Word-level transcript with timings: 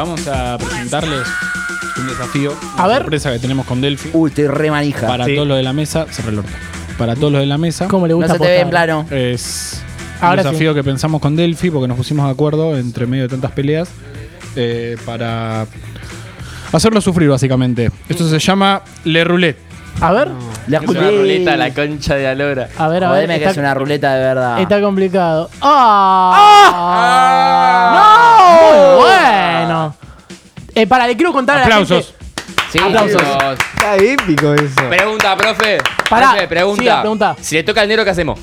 vamos 0.00 0.26
a 0.28 0.56
presentarles 0.58 1.26
un 1.98 2.06
desafío. 2.08 2.52
A 2.76 2.84
una 2.84 2.86
ver. 2.88 2.98
sorpresa 3.02 3.32
que 3.32 3.38
tenemos 3.38 3.66
con 3.66 3.80
Delphi. 3.82 4.10
Uy, 4.14 4.30
estoy 4.30 4.46
re 4.46 4.70
manija. 4.70 5.06
para 5.06 5.24
sí. 5.26 5.34
todos 5.34 5.46
los 5.48 5.56
de 5.58 5.62
la 5.62 5.72
mesa. 5.74 6.06
Cerré 6.10 6.30
el 6.30 6.38
orto. 6.38 6.50
Para 6.96 7.14
todos 7.14 7.30
los 7.32 7.40
de 7.42 7.46
la 7.46 7.58
mesa. 7.58 7.86
¿Cómo 7.88 8.06
le 8.06 8.12
No 8.12 8.16
gusta 8.18 8.32
se 8.34 8.38
te 8.38 8.46
ve 8.46 8.54
en 8.60 8.68
apostar? 8.68 8.86
plano. 8.86 9.06
Es 9.10 9.82
Ahora 10.22 10.42
un 10.42 10.48
desafío 10.48 10.74
que 10.74 10.82
pensamos 10.84 11.20
con 11.20 11.36
Delphi 11.36 11.70
porque 11.70 11.88
nos 11.88 11.96
pusimos 11.98 12.24
de 12.26 12.32
acuerdo 12.32 12.76
entre 12.78 13.06
medio 13.06 13.24
de 13.24 13.28
tantas 13.28 13.52
peleas 13.52 13.88
eh, 14.56 14.96
para 15.04 15.66
hacerlo 16.72 17.00
sufrir 17.02 17.28
básicamente. 17.28 17.90
Esto 18.08 18.28
se 18.28 18.38
llama 18.38 18.82
Le 19.04 19.22
Roulette. 19.24 19.58
A 20.00 20.12
ver, 20.12 20.28
La 20.68 20.78
Es 20.78 20.88
una 20.88 21.10
ruleta, 21.10 21.56
la 21.58 21.74
concha 21.74 22.14
de 22.14 22.26
Alora. 22.26 22.68
a 22.78 22.88
ver, 22.88 23.04
a 23.04 23.10
ver. 23.12 23.18
Jodeme 23.26 23.38
que 23.38 23.44
es 23.50 23.56
una 23.58 23.74
ruleta 23.74 24.14
de 24.14 24.20
verdad. 24.24 24.60
Está 24.60 24.80
complicado. 24.80 25.50
¡Ah! 25.60 27.49
Eh, 30.80 30.86
para, 30.86 31.06
le 31.06 31.14
quiero 31.14 31.30
contar 31.32 31.56
a 31.56 31.60
la 31.60 31.64
Aplausos. 31.66 32.14
gente. 32.18 32.70
Sí, 32.72 32.78
Aplausos. 32.78 33.20
Está 33.20 33.96
épico 33.96 34.54
eso. 34.54 34.88
Pregunta, 34.88 35.36
profe. 35.36 35.78
Pará, 36.08 36.30
Profe, 36.30 36.48
pregunta. 36.48 36.82
siga, 36.82 37.00
pregunta. 37.02 37.36
Si 37.40 37.54
le 37.56 37.62
toca 37.64 37.82
al 37.82 37.88
negro, 37.88 38.02
¿qué 38.04 38.10
hacemos? 38.10 38.40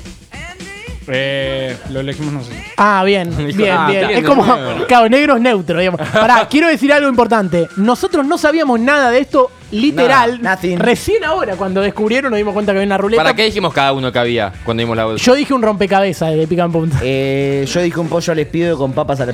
Eh, 1.10 1.76
lo 1.90 2.00
elegimos 2.00 2.32
nosotros. 2.32 2.60
Ah, 2.76 3.02
bien, 3.04 3.34
bien, 3.56 3.72
ah, 3.72 3.88
bien. 3.88 4.10
Es 4.10 4.24
como, 4.24 4.44
bueno. 4.44 4.86
claro, 4.86 5.08
negro 5.08 5.34
es 5.36 5.40
neutro, 5.42 5.80
digamos. 5.80 6.00
Pará, 6.12 6.46
quiero 6.48 6.68
decir 6.68 6.92
algo 6.92 7.08
importante. 7.08 7.66
Nosotros 7.76 8.24
no 8.24 8.38
sabíamos 8.38 8.78
nada 8.78 9.10
de 9.10 9.20
esto, 9.20 9.50
literal. 9.72 10.40
Nada, 10.42 10.56
nothing. 10.56 10.78
Recién 10.78 11.24
ahora, 11.24 11.56
cuando 11.56 11.80
descubrieron, 11.80 12.30
nos 12.30 12.36
dimos 12.38 12.52
cuenta 12.52 12.72
que 12.72 12.78
había 12.78 12.86
una 12.86 12.98
ruleta. 12.98 13.22
¿Para 13.22 13.34
qué 13.34 13.44
dijimos 13.44 13.72
cada 13.72 13.92
uno 13.94 14.12
que 14.12 14.18
había 14.18 14.52
cuando 14.64 14.82
vimos 14.82 14.96
la 14.96 15.16
Yo 15.16 15.34
dije 15.34 15.52
un 15.54 15.62
rompecabezas 15.62 16.34
de 16.34 16.46
pica 16.46 16.62
en 16.64 16.72
punta. 16.72 16.98
Eh, 17.02 17.66
yo 17.66 17.80
dije 17.80 17.98
un 17.98 18.08
pollo 18.08 18.34
les 18.34 18.46
pido 18.46 18.78
con 18.78 18.92
papas 18.92 19.20
a 19.20 19.26
la. 19.26 19.32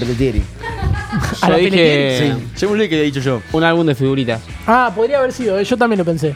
A 1.41 1.49
la 1.51 1.57
Yo 1.59 1.65
dije 1.65 1.71
Pelletieri. 1.71 2.47
Yo 2.59 2.71
me 2.71 2.89
que 2.89 3.01
he 3.01 3.05
dicho 3.05 3.21
yo. 3.21 3.43
un 3.53 3.65
álbum 3.65 3.87
de 3.87 3.95
figuritas. 3.95 4.41
Ah, 4.67 4.93
podría 4.95 5.19
haber 5.19 5.33
sido, 5.33 5.59
eh, 5.59 5.65
yo 5.65 5.77
también 5.77 5.99
lo 5.99 6.05
pensé. 6.05 6.35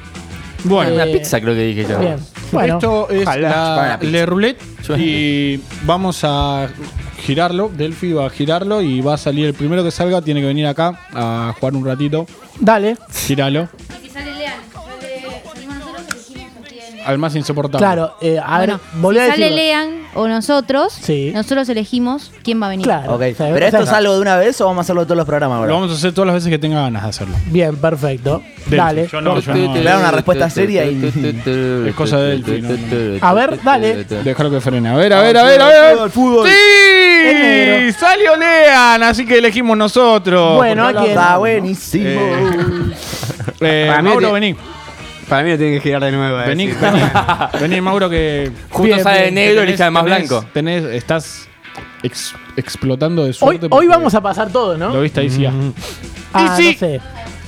Bueno, 0.65 0.91
Eh, 0.91 0.95
Una 0.95 1.05
pizza 1.07 1.41
creo 1.41 1.55
que 1.55 1.62
dije 1.62 1.87
yo. 1.89 1.98
Bien. 1.98 2.17
Bueno, 2.53 2.75
esto 2.75 3.09
es 3.11 3.25
Para 3.25 3.41
la 3.41 3.87
la 3.89 3.99
pizza. 3.99 4.12
Le 4.12 4.27
Roulette 4.27 4.62
y 4.99 5.61
vamos 5.84 6.21
a 6.25 6.69
girarlo. 7.25 7.71
Delphi 7.75 8.12
va 8.12 8.27
a 8.27 8.31
girarlo 8.31 8.83
y 8.83 9.01
va 9.01 9.15
a 9.15 9.19
salir 9.19 9.47
el 9.47 9.55
primero 9.55 9.84
que 9.84 9.91
salga. 9.91 10.21
Tiene 10.23 10.41
que 10.41 10.47
venir 10.47 10.67
acá 10.67 10.99
a 11.12 11.55
jugar 11.59 11.75
un 11.75 11.84
ratito. 11.84 12.27
dale. 12.59 12.97
Giralo. 13.27 13.69
Al 17.09 17.19
más 17.19 17.34
insoportable. 17.34 17.78
Claro, 17.84 18.14
eh, 18.20 18.39
a 18.39 18.59
Bueno, 18.59 18.75
ver, 18.92 19.01
volví 19.01 19.19
a 19.20 19.25
si 19.27 19.31
sale. 19.31 19.51
Lean 19.51 19.91
o 20.14 20.28
nosotros, 20.28 20.92
Sí. 20.92 21.31
nosotros 21.34 21.69
elegimos 21.70 22.31
quién 22.45 22.61
va 22.62 22.67
a 22.67 22.69
venir. 22.70 22.84
Claro. 22.84 23.15
Ok. 23.15 23.23
o 23.33 23.34
sea, 23.34 23.53
¿Pero 23.53 23.67
esto 23.67 23.78
o 23.78 23.83
sea, 23.83 23.92
es 23.92 23.98
algo 23.98 24.15
de 24.15 24.20
una 24.20 24.37
vez 24.37 24.61
o 24.61 24.67
vamos 24.67 24.78
a 24.78 24.83
hacerlo 24.83 25.05
todos 25.05 25.17
los 25.17 25.27
programas 25.27 25.56
Lo 25.56 25.62
ahora? 25.62 25.73
vamos 25.75 25.91
a 25.91 25.95
hacer 25.95 26.12
todas 26.12 26.27
las 26.27 26.34
veces 26.34 26.50
que 26.50 26.59
tenga 26.59 26.83
ganas 26.83 27.03
de 27.05 27.09
hacerlo. 27.09 27.34
Bien, 27.47 27.75
perfecto. 27.77 28.42
Delphi. 28.59 28.77
Dale. 28.77 29.09
Yo 29.11 29.20
no, 29.23 29.41
yo 29.41 29.55
no. 29.55 29.73
Me 29.73 29.83
da 29.83 29.98
una 29.98 30.11
respuesta 30.11 30.50
seria 30.50 30.84
y- 30.84 31.03
Es 31.89 31.95
cosa 31.95 32.19
de 32.19 32.39
Delphi, 32.39 32.61
no, 32.61 32.69
no. 32.69 33.19
A 33.27 33.33
ver, 33.33 33.59
dale. 33.62 34.05
Déjalo 34.05 34.50
que 34.50 34.61
frene. 34.61 34.89
A 34.91 34.95
ver, 34.97 35.12
a 35.15 35.22
ver, 35.22 35.37
a 35.39 35.45
ver, 35.45 35.61
a 35.62 35.67
ver. 35.69 36.11
Fútbol. 36.11 36.47
¡Sí! 36.48 36.55
negro. 37.25 37.98
Salió 37.98 38.37
Lean, 38.37 39.03
así 39.03 39.25
que 39.25 39.39
elegimos 39.39 39.77
nosotros. 39.78 40.56
Bueno, 40.56 40.87
¿a 40.87 40.93
quién? 40.93 41.05
Está 41.06 41.39
buenísimo. 41.39 42.20
Eh, 43.61 43.87
Para 43.89 44.03
mí 44.03 44.09
Mauro, 44.11 44.27
te- 44.28 44.33
vení. 44.34 44.56
Para 45.29 45.43
mí 45.43 45.51
lo 45.51 45.57
tienen 45.59 45.75
que 45.77 45.81
girar 45.83 46.03
de 46.03 46.12
nuevo. 46.12 46.37
Vení, 46.39 46.69
si- 46.69 46.75
vení. 46.75 47.01
Vení, 47.61 47.81
Mauro, 47.81 48.09
que. 48.09 48.51
Justo 48.71 48.83
Bien, 48.84 49.03
sale 49.03 49.23
bien. 49.23 49.34
negro, 49.34 49.61
tenés- 49.62 49.69
elija 49.69 49.84
el 49.87 49.91
más 49.93 50.05
tenés- 50.05 50.29
blanco. 50.29 50.45
Tenés, 50.55 50.84
estás 50.84 51.48
ex- 52.03 52.34
explotando 52.57 53.25
de 53.25 53.33
suerte. 53.33 53.66
hoy 53.71 53.87
vamos 53.87 54.15
a 54.15 54.21
pasar 54.22 54.50
todo, 54.50 54.77
¿no? 54.78 54.89
Lo 54.91 55.00
viste 55.03 55.21
ahí, 55.21 55.31
sí. 55.31 55.43
ya. 55.43 55.53
Ah, 56.33 56.56
Y 56.59 56.62
sí. 56.62 56.72
no 56.72 56.78
sé. 56.78 57.00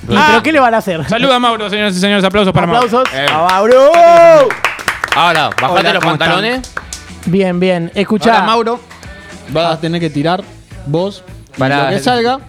¿Y 0.09 0.15
Ah. 0.15 0.25
¿Pero 0.29 0.43
qué 0.43 0.51
le 0.51 0.59
van 0.59 0.73
a 0.73 0.77
hacer? 0.77 1.07
Saluda 1.07 1.35
a 1.35 1.39
Mauro, 1.39 1.69
señoras 1.69 1.95
y 1.95 1.99
señores. 1.99 2.23
Aplausos 2.23 2.53
para 2.53 2.67
Mauro. 2.67 2.85
Aplausos. 2.87 3.13
Eh, 3.13 3.25
¡A 3.31 3.47
Mauro! 3.49 3.91
Ahora, 5.15 5.49
bajate 5.61 5.79
Hola, 5.79 5.93
los 5.93 6.03
pantalones. 6.03 6.73
Bien, 7.25 7.59
bien. 7.59 7.91
Escuchá. 7.93 8.33
Ahora, 8.33 8.45
Mauro, 8.45 8.79
vas 9.49 9.73
a 9.75 9.79
tener 9.81 9.99
que 10.01 10.09
tirar 10.09 10.43
vos. 10.85 11.23
y. 11.57 11.83
Lo 11.83 11.89
que 11.89 11.99
salga 11.99 12.39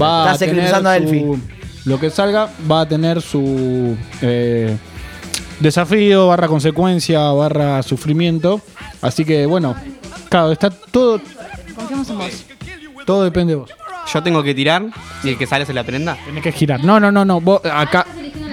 va 0.00 0.22
a 0.22 0.24
Estás 0.32 0.38
tener 0.40 0.54
eclipsando 0.56 0.90
a 0.90 0.96
su- 0.96 1.00
Delphi. 1.04 1.42
Lo 1.90 1.98
que 1.98 2.08
salga 2.08 2.48
va 2.70 2.82
a 2.82 2.88
tener 2.88 3.20
su 3.20 3.96
eh, 4.22 4.76
desafío, 5.58 6.28
barra 6.28 6.46
consecuencia, 6.46 7.18
barra 7.32 7.82
sufrimiento. 7.82 8.60
Así 9.02 9.24
que, 9.24 9.44
bueno, 9.44 9.74
claro, 10.28 10.52
está 10.52 10.70
todo, 10.70 11.20
Confiamos 11.74 12.08
en 12.10 12.18
vos. 12.18 12.46
todo 13.04 13.24
depende 13.24 13.54
de 13.54 13.56
vos. 13.56 13.70
Yo 14.14 14.22
tengo 14.22 14.40
que 14.44 14.54
tirar 14.54 14.84
y 15.24 15.30
el 15.30 15.36
que 15.36 15.48
sale 15.48 15.66
se 15.66 15.74
la 15.74 15.82
prenda. 15.82 16.16
Tenés 16.24 16.44
que 16.44 16.52
girar. 16.52 16.84
No, 16.84 17.00
no, 17.00 17.10
no, 17.10 17.24
no. 17.24 17.40
Vos, 17.40 17.60
acá. 17.64 18.06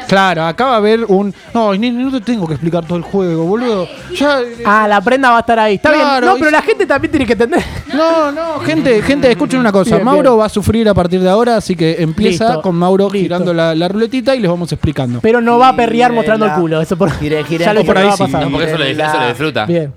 Claro, 0.07 0.45
acá 0.45 0.66
va 0.66 0.73
a 0.73 0.78
haber 0.78 1.03
un. 1.06 1.34
No, 1.53 1.73
nene, 1.73 2.03
no 2.03 2.12
te 2.12 2.22
tengo 2.22 2.47
que 2.47 2.53
explicar 2.53 2.85
todo 2.85 2.97
el 2.97 3.03
juego, 3.03 3.44
boludo. 3.45 3.88
Ya. 4.16 4.40
eh, 4.41 4.63
Ah, 4.66 4.88
la 4.88 5.01
prenda 5.01 5.29
va 5.31 5.38
a 5.38 5.40
estar 5.41 5.59
ahí. 5.59 5.75
Está 5.75 5.91
Claro, 5.94 6.25
bien. 6.25 6.34
No, 6.34 6.40
pero 6.40 6.51
la 6.51 6.62
gente 6.62 6.85
también 6.85 7.12
tiene 7.12 7.25
que 7.25 7.34
entender. 7.34 7.63
No, 7.94 8.31
no, 8.31 8.59
gente, 8.59 9.01
gente, 9.01 9.29
escuchen 9.29 9.59
una 9.59 9.72
cosa. 9.72 9.95
Bien, 9.95 10.06
Mauro 10.06 10.31
bien. 10.31 10.40
va 10.41 10.45
a 10.45 10.50
sufrir 10.50 10.88
a 10.88 10.94
partir 10.94 11.19
de 11.22 11.29
ahora, 11.29 11.57
así 11.57 11.75
que 11.75 11.97
empieza 12.00 12.45
Listo, 12.45 12.62
con 12.62 12.75
Mauro 12.75 13.06
listo. 13.06 13.18
girando 13.19 13.53
la, 13.53 13.75
la 13.75 13.88
ruletita 13.88 14.35
y 14.35 14.40
les 14.40 14.50
vamos 14.50 14.72
explicando. 14.72 15.19
Pero 15.22 15.41
no 15.41 15.57
va 15.57 15.69
a 15.69 15.75
perrear 15.75 16.12
mostrando 16.13 16.45
el 16.45 16.53
culo. 16.53 16.81
Eso 16.81 16.97
por... 16.97 17.12
Gire, 17.12 17.44
gire. 17.44 17.66
ya 17.66 17.74
lo 17.74 17.84
por 17.84 17.95
no 17.95 18.01
ahí 18.01 18.07
va 18.07 18.13
a 18.13 18.18
sí, 18.18 18.24
pasar. 18.24 18.44
No, 18.44 18.51
porque 18.51 18.68
eso 18.68 18.78
lo 18.78 19.28
disfruta. 19.28 19.66
Bien. 19.66 19.94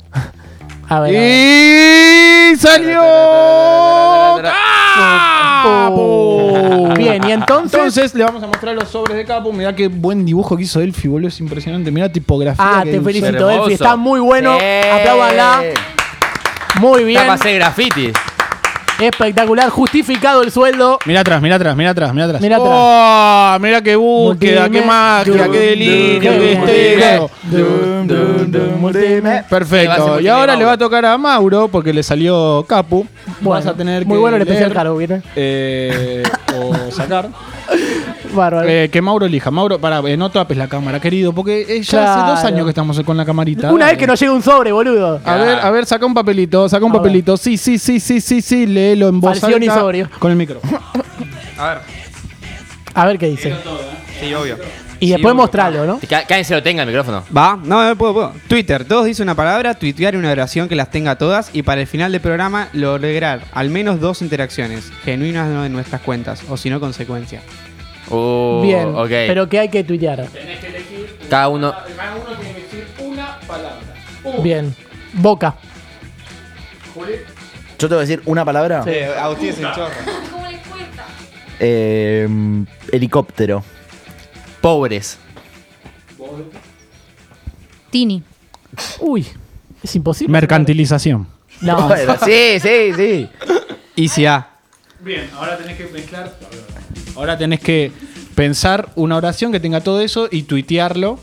A 0.90 0.98
ver. 0.98 1.16
a 1.16 1.20
ver. 1.20 2.52
Y 2.52 2.56
salió. 2.56 3.00
Capo. 5.62 6.94
Bien, 6.96 7.22
y 7.26 7.32
entonces. 7.32 7.74
Entonces 7.74 8.14
le 8.14 8.24
vamos 8.24 8.42
a 8.42 8.48
mostrar 8.48 8.74
los 8.74 8.88
sobres 8.88 9.16
de 9.16 9.24
Capo. 9.24 9.52
Mirá 9.52 9.74
qué 9.74 9.86
buen 9.86 10.26
dibujo 10.26 10.56
que 10.56 10.64
hizo 10.64 10.80
Delphi, 10.80 11.06
boludo. 11.06 11.28
Es 11.28 11.38
impresionante. 11.38 11.92
Mirá 11.92 12.10
tipografía. 12.10 12.80
Ah, 12.80 12.82
que 12.82 12.90
te 12.90 13.00
felicito, 13.00 13.28
Hermoso. 13.28 13.68
Delphi. 13.68 13.74
Está 13.74 13.94
muy 13.94 14.18
bueno. 14.18 14.58
Sí. 14.58 14.64
Apláudanla. 14.92 15.62
Muy 16.80 17.04
bien. 17.04 17.20
Está 17.20 17.28
para 17.28 17.40
hacer 17.40 17.54
graffiti. 17.54 18.12
Espectacular. 19.00 19.68
Justificado 19.70 20.42
el 20.42 20.50
sueldo. 20.50 20.98
Mirá 21.06 21.20
atrás, 21.20 21.40
mirá 21.42 21.56
atrás, 21.56 21.76
mirá 21.76 21.90
atrás, 21.90 22.12
mirá 22.12 22.26
atrás. 22.26 22.42
Mirá 22.42 22.56
atrás. 22.56 22.72
Oh, 22.72 23.58
mirá 23.60 23.82
qué 23.82 23.96
búsqueda, 23.96 24.68
qué 24.68 24.82
magia, 24.82 25.44
dum, 25.44 25.52
qué 25.52 25.58
delirio, 25.58 26.32
dum, 26.32 26.40
qué 26.66 26.92
estilo. 26.94 27.30
Perfecto. 29.48 30.20
Y 30.20 30.28
ahora 30.28 30.56
le 30.56 30.64
va 30.64 30.72
a 30.72 30.78
tocar 30.78 31.04
a 31.04 31.16
Mauro 31.18 31.68
porque 31.68 31.92
le 31.92 32.02
salió 32.02 32.64
Capu. 32.68 33.06
Vas 33.40 33.66
a 33.66 33.74
tener 33.74 34.04
muy 34.06 34.16
que 34.16 34.20
bueno 34.20 34.36
el 34.36 34.42
especial 34.42 34.72
caro, 34.72 34.96
¿vieron? 34.96 35.22
eh, 35.36 36.22
o 36.56 36.90
sacar. 36.90 37.28
Bárbaro. 38.34 38.68
Eh, 38.68 38.88
que 38.90 39.00
Mauro 39.02 39.26
elija. 39.26 39.50
Mauro, 39.50 39.78
para, 39.78 39.98
eh, 40.08 40.16
no 40.16 40.30
tapes 40.30 40.56
la 40.56 40.68
cámara, 40.68 41.00
querido, 41.00 41.32
porque 41.32 41.66
eh, 41.68 41.82
ya 41.82 42.14
hace 42.14 42.30
dos 42.30 42.44
años 42.44 42.64
que 42.64 42.70
estamos 42.70 43.00
con 43.00 43.16
la 43.16 43.24
camarita. 43.24 43.72
Una 43.72 43.86
vez 43.86 43.98
que 43.98 44.06
nos 44.06 44.18
llega 44.20 44.32
un 44.32 44.42
sobre, 44.42 44.72
boludo. 44.72 45.20
A 45.24 45.34
ver, 45.36 45.58
a 45.60 45.70
ver, 45.70 45.86
saca 45.86 46.04
un 46.06 46.14
papelito, 46.14 46.68
saca 46.68 46.84
un 46.84 46.90
A 46.92 46.94
ver. 46.94 47.00
papelito. 47.02 47.36
Sí, 47.36 47.56
sí, 47.56 47.78
sí, 47.78 48.00
sí, 48.00 48.20
sí, 48.20 48.40
sí, 48.42 48.66
léelo 48.66 49.08
en 49.08 49.20
voz 49.20 49.38
Falsión 49.40 49.62
y 49.62 49.68
alta 49.68 49.80
sobrio. 49.80 50.08
con 50.18 50.30
el 50.30 50.36
micro. 50.36 50.60
A 51.58 51.68
ver. 51.68 51.78
A 52.94 53.06
ver 53.06 53.18
qué 53.18 53.26
dice. 53.26 53.54
Sí, 54.20 54.34
obvio. 54.34 54.58
Y 55.02 55.08
después 55.12 55.34
mostrarlo, 55.34 55.86
¿no? 55.86 55.98
Cá- 56.06 56.26
Cállense 56.26 56.54
lo 56.54 56.62
tenga 56.62 56.82
el 56.82 56.88
micrófono. 56.88 57.22
¿Va? 57.34 57.58
No, 57.64 57.88
no 57.88 57.96
puedo, 57.96 58.12
puedo. 58.12 58.32
Twitter. 58.48 58.84
Todos 58.84 59.06
dicen 59.06 59.22
una 59.24 59.34
palabra, 59.34 59.72
tuitear 59.72 60.14
una 60.14 60.30
oración 60.30 60.68
que 60.68 60.74
las 60.74 60.90
tenga 60.90 61.16
todas 61.16 61.48
y 61.54 61.62
para 61.62 61.80
el 61.80 61.86
final 61.86 62.12
del 62.12 62.20
programa 62.20 62.68
lograr 62.74 63.40
al 63.52 63.70
menos 63.70 63.98
dos 63.98 64.20
interacciones 64.20 64.92
genuinas 65.04 65.48
de 65.48 65.70
nuestras 65.70 66.02
cuentas 66.02 66.42
o 66.50 66.58
si 66.58 66.68
no, 66.68 66.80
consecuencias. 66.80 67.42
Uh, 68.10 68.60
Bien. 68.62 68.94
ok. 68.94 69.08
Pero 69.08 69.48
que 69.48 69.58
hay 69.60 69.68
que 69.68 69.84
tuitear. 69.84 70.26
Cada 71.28 71.48
uno. 71.48 71.74
Bien. 74.42 74.74
Boca. 75.14 75.54
Yo 77.78 77.88
tengo 77.88 78.00
que 78.02 78.06
decir 78.06 78.22
una 78.26 78.44
palabra. 78.44 78.82
Sí. 78.84 78.90
Agustín 79.18 79.48
es 79.50 79.58
el 79.58 79.72
chorro. 79.72 79.94
¿Cómo 80.30 80.46
les 80.46 80.60
cuesta? 80.66 81.04
Eh, 81.58 82.28
helicóptero. 82.92 83.62
Pobres. 84.60 85.18
Tini. 87.90 88.22
Uy. 89.00 89.26
Es 89.82 89.96
imposible. 89.96 90.32
Mercantilización. 90.32 91.26
No. 91.62 91.88
Bueno, 91.88 92.16
sí, 92.24 92.60
sí, 92.60 92.92
sí. 92.94 93.28
Easy 93.96 94.26
A. 94.26 94.46
Bien, 95.00 95.28
ahora 95.34 95.56
tenés 95.56 95.76
que 95.76 95.86
mezclar. 95.86 96.32
Ahora 97.16 97.36
tenés 97.38 97.60
que 97.60 97.92
pensar 98.34 98.90
una 98.94 99.16
oración 99.16 99.52
que 99.52 99.60
tenga 99.60 99.80
todo 99.80 100.00
eso 100.00 100.28
y 100.30 100.42
tuitearlo 100.44 101.18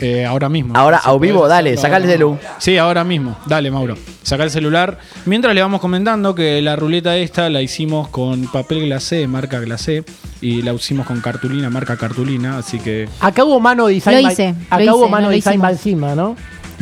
eh, 0.00 0.24
ahora 0.24 0.48
mismo. 0.48 0.74
Ahora, 0.76 0.98
a 0.98 1.16
vivo, 1.18 1.48
dale, 1.48 1.76
saca 1.76 1.96
el 1.96 2.02
ahora 2.04 2.12
celu. 2.12 2.30
mismo. 2.34 2.48
Sí, 2.58 2.76
ahora 2.78 3.04
mismo. 3.04 3.36
Dale, 3.46 3.70
Mauro. 3.70 3.96
Saca 4.22 4.44
el 4.44 4.50
celular. 4.50 4.98
Mientras 5.24 5.54
le 5.54 5.60
vamos 5.62 5.80
comentando 5.80 6.34
que 6.34 6.62
la 6.62 6.76
ruleta 6.76 7.16
esta 7.16 7.48
la 7.50 7.62
hicimos 7.62 8.08
con 8.08 8.46
papel 8.52 8.82
glacé, 8.86 9.26
marca 9.26 9.58
glacé, 9.58 10.04
y 10.40 10.62
la 10.62 10.72
hicimos 10.72 11.06
con 11.06 11.20
cartulina, 11.20 11.68
marca 11.68 11.96
cartulina, 11.96 12.58
así 12.58 12.78
que 12.78 13.08
Acá 13.20 13.44
hubo 13.44 13.58
mano 13.58 13.88
design. 13.88 14.18
Lo 14.18 14.22
by- 14.22 14.32
hice, 14.32 14.54
acá 14.70 14.84
lo 14.84 14.96
hubo 14.96 15.04
hice, 15.06 15.10
mano 15.10 15.26
no 15.28 15.32
design 15.32 15.64
encima, 15.64 16.14
¿no? 16.14 16.36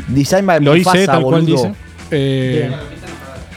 Design 0.08 0.44
by 0.44 0.60
lo 0.62 0.76
hice 0.76 1.06
tal 1.06 1.22
cual 1.22 1.46
dice. 1.46 1.72
Eh, 2.10 2.68
Bien. 2.68 2.80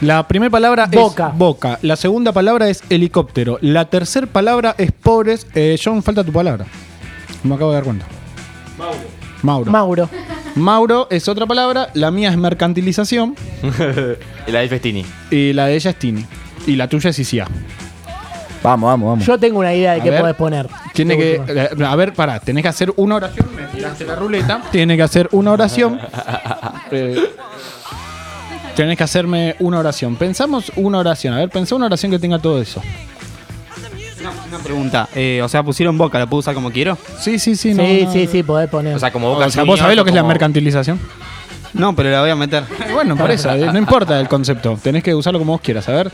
La 0.01 0.27
primera 0.27 0.49
palabra 0.49 0.87
Boca. 0.91 1.29
es 1.33 1.37
boca. 1.37 1.79
La 1.81 1.95
segunda 1.95 2.31
palabra 2.31 2.69
es 2.69 2.83
helicóptero. 2.89 3.57
La 3.61 3.85
tercera 3.85 4.27
palabra 4.27 4.73
es 4.77 4.91
pobres. 4.93 5.45
Eh, 5.53 5.77
John, 5.83 6.01
falta 6.01 6.23
tu 6.23 6.31
palabra. 6.31 6.65
Me 7.43 7.55
acabo 7.55 7.71
de 7.71 7.75
dar 7.75 7.83
cuenta. 7.83 8.05
Mauro. 9.41 9.71
Mauro. 9.71 10.09
Mauro 10.55 11.07
es 11.09 11.27
otra 11.27 11.45
palabra. 11.45 11.89
La 11.93 12.11
mía 12.11 12.29
es 12.29 12.37
mercantilización. 12.37 13.35
Y 14.47 14.51
la 14.51 14.59
del 14.61 14.69
Festini. 14.69 15.05
Y 15.29 15.53
la 15.53 15.67
de 15.67 15.75
ella 15.75 15.91
es 15.91 15.95
Tini. 15.99 16.25
Y 16.65 16.75
la 16.75 16.87
tuya 16.87 17.11
es 17.11 17.19
Isia. 17.19 17.45
Vamos, 18.63 18.87
vamos, 18.89 19.09
vamos. 19.09 19.25
Yo 19.25 19.37
tengo 19.37 19.59
una 19.59 19.73
idea 19.75 19.93
de 19.93 20.01
A 20.01 20.03
qué 20.03 20.09
ver. 20.09 20.21
podés 20.21 20.35
poner. 20.35 20.67
Tiene 20.93 21.15
De 21.15 21.19
que. 21.21 21.39
última. 21.39 21.61
eh, 21.85 21.91
A 21.91 21.95
ver, 21.95 22.13
pará. 22.13 22.39
Tenés 22.39 22.63
que 22.63 22.67
hacer 22.69 22.91
una 22.95 23.15
oración. 23.17 23.47
Me 23.55 23.63
tiraste 23.67 24.05
la 24.05 24.15
ruleta. 24.15 24.61
Tiene 24.71 24.97
que 24.97 25.03
hacer 25.03 25.29
una 25.33 25.51
oración. 25.51 25.99
Eh, 26.91 27.15
tenés 28.83 28.97
que 28.97 29.03
hacerme 29.03 29.55
una 29.59 29.79
oración. 29.79 30.15
Pensamos 30.15 30.71
una 30.75 30.99
oración. 30.99 31.33
A 31.33 31.37
ver, 31.37 31.49
pensá 31.49 31.75
una 31.75 31.87
oración 31.87 32.11
que 32.11 32.19
tenga 32.19 32.39
todo 32.39 32.61
eso. 32.61 32.81
Una, 34.19 34.31
una 34.47 34.57
pregunta. 34.63 35.07
eh, 35.15 35.41
o 35.43 35.47
sea, 35.49 35.63
pusieron 35.63 35.97
boca, 35.97 36.19
¿lo 36.19 36.27
puedo 36.27 36.39
usar 36.39 36.53
como 36.53 36.71
quiero? 36.71 36.97
Sí, 37.19 37.39
sí, 37.39 37.55
sí. 37.55 37.73
no, 37.73 37.83
sí, 37.83 38.01
no, 38.05 38.11
sí, 38.11 38.25
no. 38.25 38.31
sí, 38.31 38.43
podés 38.43 38.69
poner. 38.69 38.95
O 38.95 38.99
sea, 38.99 39.11
como 39.11 39.29
Boca 39.33 39.45
O 39.47 39.49
sea, 39.49 39.63
¿vos 39.63 39.79
sabés 39.79 39.95
lo 39.95 40.03
que 40.03 40.09
es 40.11 40.15
la 40.15 40.23
mercantilización? 40.23 40.99
No, 41.73 41.95
pero 41.95 42.09
la 42.09 42.21
voy 42.21 42.29
a 42.31 42.35
meter. 42.35 42.63
Eh, 42.63 42.91
Bueno, 42.93 43.15
por 43.15 43.29
eso, 43.31 43.49
eh, 43.51 43.69
no 43.71 43.77
importa 43.77 44.19
el 44.19 44.27
concepto. 44.27 44.77
Tenés 44.81 45.03
que 45.03 45.13
usarlo 45.13 45.39
como 45.39 45.53
vos 45.53 45.61
quieras. 45.61 45.87
A 45.87 45.91
ver. 45.93 46.11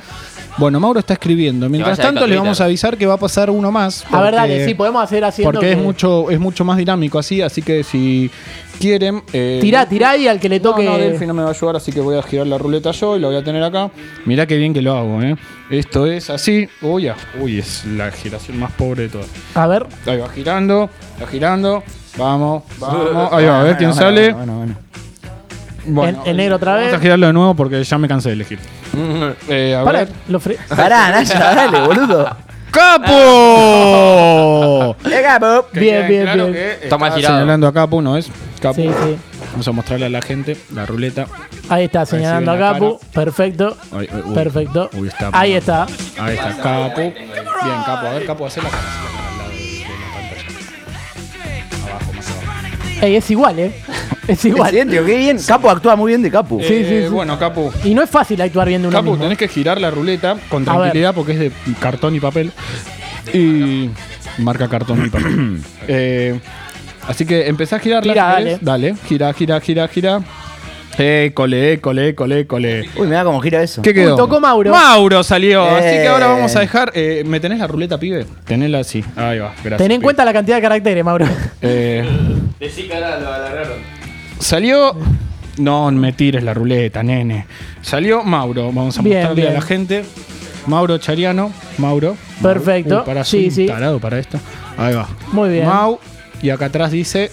Bueno, 0.57 0.80
Mauro 0.80 1.00
está 1.00 1.13
escribiendo. 1.13 1.69
Mientras 1.69 1.98
tanto, 1.98 2.22
le 2.22 2.28
Twitter. 2.28 2.40
vamos 2.40 2.62
a 2.62 2.66
avisar 2.66 2.98
que 2.98 3.06
va 3.06 3.16
a 3.16 3.18
pasar 3.18 3.50
uno 3.50 3.72
más. 3.72 4.06
a 4.10 4.22
ver, 4.22 4.31
porque- 4.31 4.36
dale, 4.36 4.66
sí, 4.66 4.74
podemos 4.74 5.04
hacer 5.04 5.24
haciendo. 5.25 5.52
Porque 5.52 5.72
es 5.72 5.78
que- 5.78 5.84
mucho, 5.84 6.30
es 6.31 6.40
mucho 6.40 6.63
más 6.63 6.78
dinámico 6.78 7.19
así, 7.19 7.42
así 7.42 7.62
que 7.62 7.84
si 7.84 8.31
quieren. 8.80 9.22
eh, 9.34 9.60
Tirá, 9.62 9.86
tirá 9.86 10.16
y 10.16 10.28
al 10.30 10.40
que 10.40 10.48
le 10.48 10.60
No, 10.60 10.72
toque. 10.72 10.86
no, 10.86 10.98
Delphi 10.98 11.25
no 11.28 11.34
me 11.34 11.42
va 11.44 11.50
a 11.50 11.52
ayudar, 11.52 11.75
así 11.75 11.92
que 11.92 12.00
voy 12.00 12.18
a 12.18 12.24
girar 12.24 12.48
la 12.48 12.57
ruleta 12.57 12.92
yo 12.92 13.18
y 13.18 13.19
la 13.19 13.28
voy 13.28 13.36
a 13.38 13.44
tener 13.44 13.63
acá. 13.63 13.92
Mirá 14.25 14.46
qué 14.46 14.56
bien 14.57 14.74
que 14.74 14.81
lo 14.81 14.96
hago, 14.96 15.22
¿eh? 15.22 15.36
Esto 15.69 16.06
es 16.07 16.30
así. 16.30 16.69
Uy, 16.81 17.10
ah, 17.10 17.16
uy, 17.42 17.60
es 17.60 17.84
la 17.86 18.12
giración 18.12 18.57
más 18.60 18.72
pobre 18.72 19.04
de 19.04 19.10
todas. 19.10 19.28
A 19.56 19.68
ver. 19.68 19.86
Ahí 20.06 20.18
va 20.18 20.30
girando, 20.30 20.90
va 21.22 21.28
girando. 21.28 21.84
Vamos, 22.18 22.63
vamos. 22.80 23.30
Ahí 23.34 23.46
va, 23.46 23.60
a 23.60 23.63
ver 23.63 23.75
quién 23.78 23.94
sale. 23.94 24.31
Bueno, 24.31 24.56
bueno. 24.57 24.74
Bueno, 24.75 25.05
En- 25.88 26.18
en 26.26 26.38
negro 26.38 26.56
otra 26.56 26.72
Vamos 26.74 26.88
vez. 26.88 26.96
a 26.96 27.00
girarlo 27.00 27.28
de 27.28 27.34
nuevo 27.34 27.54
porque 27.56 27.84
ya 27.84 27.98
me 27.98 28.08
cansé 28.08 28.30
de 28.30 28.36
elegir. 28.36 28.60
Eh, 29.50 29.76
a 29.80 29.84
Para, 29.84 30.00
ver. 30.00 30.10
lo 30.28 30.40
fre- 30.40 30.58
Pará, 30.76 31.12
Naya, 31.12 31.40
dale, 31.40 31.82
boludo. 31.82 32.36
¡Capo! 32.72 34.96
Eh, 35.06 35.22
capo. 35.24 35.68
Que 35.72 35.80
Bien, 35.80 35.96
quede 36.02 36.08
bien, 36.10 36.24
claro 36.24 36.44
bien. 36.48 36.54
que 36.54 36.72
Está 36.86 36.98
girado. 36.98 37.16
señalando 37.22 37.68
a 37.68 37.74
Capu, 37.74 38.02
¿no 38.02 38.18
es? 38.18 38.30
Capu. 38.62 38.82
Sí, 38.82 38.90
sí. 38.90 39.18
Vamos 39.52 39.68
a 39.68 39.72
mostrarle 39.72 40.06
a 40.08 40.10
la 40.10 40.22
gente 40.22 40.58
la 40.74 40.86
ruleta. 40.86 41.28
Ahí 41.70 41.86
está, 41.86 42.06
señalando 42.06 42.52
a 42.52 42.56
la 42.56 42.74
Capu. 42.74 43.00
Perfecto. 43.14 43.78
Ay, 43.92 44.10
ay, 44.14 44.22
uy. 44.26 44.36
Perfecto. 44.36 44.90
Uy, 44.94 45.08
está 45.08 45.30
Ahí 45.31 45.54
está. 45.54 45.86
Ahí 46.20 46.34
está 46.36 46.50
Capu. 46.62 47.02
Bien, 47.02 47.14
Capu. 47.86 48.06
A 48.08 48.14
ver, 48.14 48.26
Capu, 48.26 48.46
hace 48.46 48.62
la 48.62 48.70
cara. 48.70 48.84
hace 48.84 49.04
la 49.04 49.10
cara 49.12 49.30
al 49.30 49.38
lado 49.38 49.50
de, 49.52 49.56
de 49.56 49.62
la 50.02 50.08
pantalla. 50.14 50.48
Abajo, 51.92 52.14
más 52.14 52.30
abajo. 52.30 53.06
Ey, 53.06 53.16
es 53.16 53.31
igual, 53.31 53.60
¿eh? 53.60 53.72
Es 54.27 54.44
igual. 54.45 54.69
Excelente, 54.75 54.95
qué 55.06 55.18
bien. 55.18 55.38
Capo 55.45 55.69
actúa 55.69 55.95
muy 55.95 56.12
bien 56.12 56.22
de 56.22 56.31
Capu. 56.31 56.60
Sí, 56.62 56.68
sí, 56.68 56.74
Eh, 56.88 57.04
sí. 57.07 57.13
Bueno, 57.13 57.38
Capu. 57.38 57.72
Y 57.83 57.94
no 57.94 58.01
es 58.01 58.10
fácil 58.10 58.42
actuar 58.42 58.68
bien 58.68 58.81
de 58.81 58.88
uno 58.88 58.98
Capu, 58.98 59.12
mismo. 59.12 59.24
tenés 59.24 59.38
que 59.38 59.48
girar 59.48 59.80
la 59.80 59.92
ruleta 59.92 60.36
con 60.50 60.66
tranquilidad 60.66 61.13
porque 61.13 61.33
es 61.33 61.39
de 61.39 61.51
cartón 61.80 62.16
y 62.16 62.19
papel. 62.19 62.51
Y 63.33 63.89
marca 64.38 64.68
cartón 64.68 65.06
y 65.06 65.10
papel. 65.10 65.62
Eh, 65.88 66.39
así 67.07 67.25
que 67.25 67.48
empezá 67.48 67.75
a 67.75 67.80
girarla. 67.80 68.13
Si 68.13 68.44
querés. 68.44 68.60
Dale, 68.62 68.95
gira, 69.07 69.31
gira, 69.33 69.60
gira, 69.62 69.88
gira. 69.88 70.19
École, 70.98 71.74
école, 71.74 72.07
école, 72.10 72.39
école. 72.39 72.89
Uy, 72.95 73.06
mira 73.07 73.24
cómo 73.25 73.42
gira 73.42 73.62
eso. 73.62 73.81
¿Qué 73.81 73.94
quedó? 73.94 74.12
Uy, 74.13 74.18
tocó 74.18 74.39
Mauro. 74.39 74.71
Mauro 74.71 75.24
salió. 75.24 75.63
Así 75.66 75.83
que 75.89 76.04
Eh. 76.04 76.07
ahora 76.07 76.28
vamos 76.28 76.56
a 76.56 76.60
dejar. 76.62 76.92
eh, 76.95 77.24
¿Me 77.25 77.39
tenés 77.42 77.60
la 77.60 77.68
ruleta, 77.68 78.00
pibe? 78.00 78.25
Tenela 78.45 78.80
así. 78.80 79.04
Ahí 79.18 79.39
va, 79.39 79.54
gracias. 79.62 79.78
Ten 79.78 79.92
en 79.92 79.98
pibe. 80.00 80.04
cuenta 80.04 80.24
la 80.24 80.31
cantidad 80.31 80.56
de 80.56 80.62
caracteres, 80.62 81.04
Mauro. 81.04 81.25
Eh, 81.62 82.07
Decí 82.62 82.83
que 82.83 82.94
ahora 82.95 83.19
lo 83.19 83.33
alargaron. 83.33 83.74
Salió. 84.45 84.95
No 85.57 85.89
me 85.92 86.12
tires 86.13 86.44
la 86.44 86.53
ruleta, 86.53 87.01
nene. 87.01 87.45
Salió 87.81 88.24
Mauro. 88.24 88.65
Vamos 88.74 88.97
a 88.97 89.01
Bien, 89.01 89.18
mostrarle 89.19 89.42
bien. 89.42 89.53
a 89.53 89.59
la 89.59 89.62
gente. 89.62 90.06
Mauro 90.68 90.97
Chariano. 90.97 91.51
Mauro. 91.77 92.18
Perfecto. 92.42 93.00
Uy, 93.00 93.06
para, 93.06 93.24
Sí, 93.24 93.50
sí. 93.51 93.65
tarado 93.68 94.00
para 94.00 94.19
esto. 94.19 94.38
Ahí 94.77 94.94
va. 94.94 95.07
Muy 95.31 95.50
bien. 95.50 95.65
Mau. 95.68 96.00
Y 96.42 96.50
acá 96.50 96.65
atrás 96.65 96.92
dice. 96.92 97.31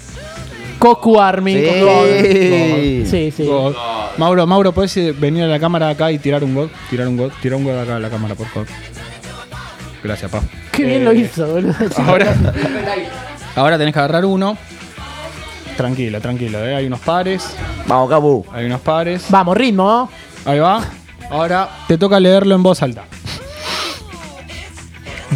Coscu 0.78 1.18
Army. 1.20 1.54
Sí. 1.54 3.04
Sí, 3.10 3.30
sí. 3.36 3.44
God. 3.44 3.74
Mauro, 4.18 4.46
Mauro, 4.46 4.72
¿puedes 4.72 4.96
eh, 4.96 5.12
venir 5.18 5.42
a 5.44 5.46
la 5.48 5.58
cámara 5.58 5.88
acá 5.88 6.12
y 6.12 6.18
tirar 6.18 6.44
un 6.44 6.54
god? 6.54 6.68
Tirar 6.90 7.08
un 7.08 7.16
god. 7.16 7.32
Tirar 7.40 7.56
un 7.58 7.64
god 7.64 7.78
acá 7.80 7.96
a 7.96 8.00
la 8.00 8.10
cámara, 8.10 8.34
por 8.34 8.46
favor. 8.48 8.68
Gracias, 10.04 10.30
pa. 10.30 10.40
Qué 10.70 10.84
bien 10.84 11.02
Eh, 11.02 11.04
lo 11.04 11.12
hizo, 11.12 11.46
boludo. 11.46 11.74
Ahora, 12.06 12.34
ahora 13.56 13.78
tenés 13.78 13.94
que 13.94 13.98
agarrar 14.00 14.24
uno. 14.24 14.56
Tranquilo, 15.76 16.20
tranquilo, 16.20 16.64
¿eh? 16.64 16.76
Hay 16.76 16.86
unos 16.86 17.00
pares. 17.00 17.56
Vamos, 17.86 18.08
Capu. 18.10 18.46
Hay 18.52 18.66
unos 18.66 18.80
pares. 18.80 19.24
Vamos, 19.28 19.56
ritmo. 19.56 20.10
Ahí 20.44 20.58
va. 20.58 20.82
Ahora 21.30 21.68
te 21.88 21.96
toca 21.96 22.20
leerlo 22.20 22.54
en 22.54 22.62
voz 22.62 22.82
alta. 22.82 23.04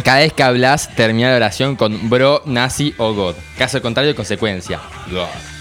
Cada 0.03 0.19
vez 0.19 0.31
que 0.33 0.43
hablas, 0.43 0.89
termina 0.95 1.31
la 1.31 1.37
oración 1.37 1.75
con 1.75 2.09
bro, 2.09 2.43
nazi 2.45 2.93
o 2.97 3.13
god. 3.13 3.35
Caso 3.57 3.81
contrario, 3.81 4.15
consecuencia. 4.15 4.79
God. 5.11 5.56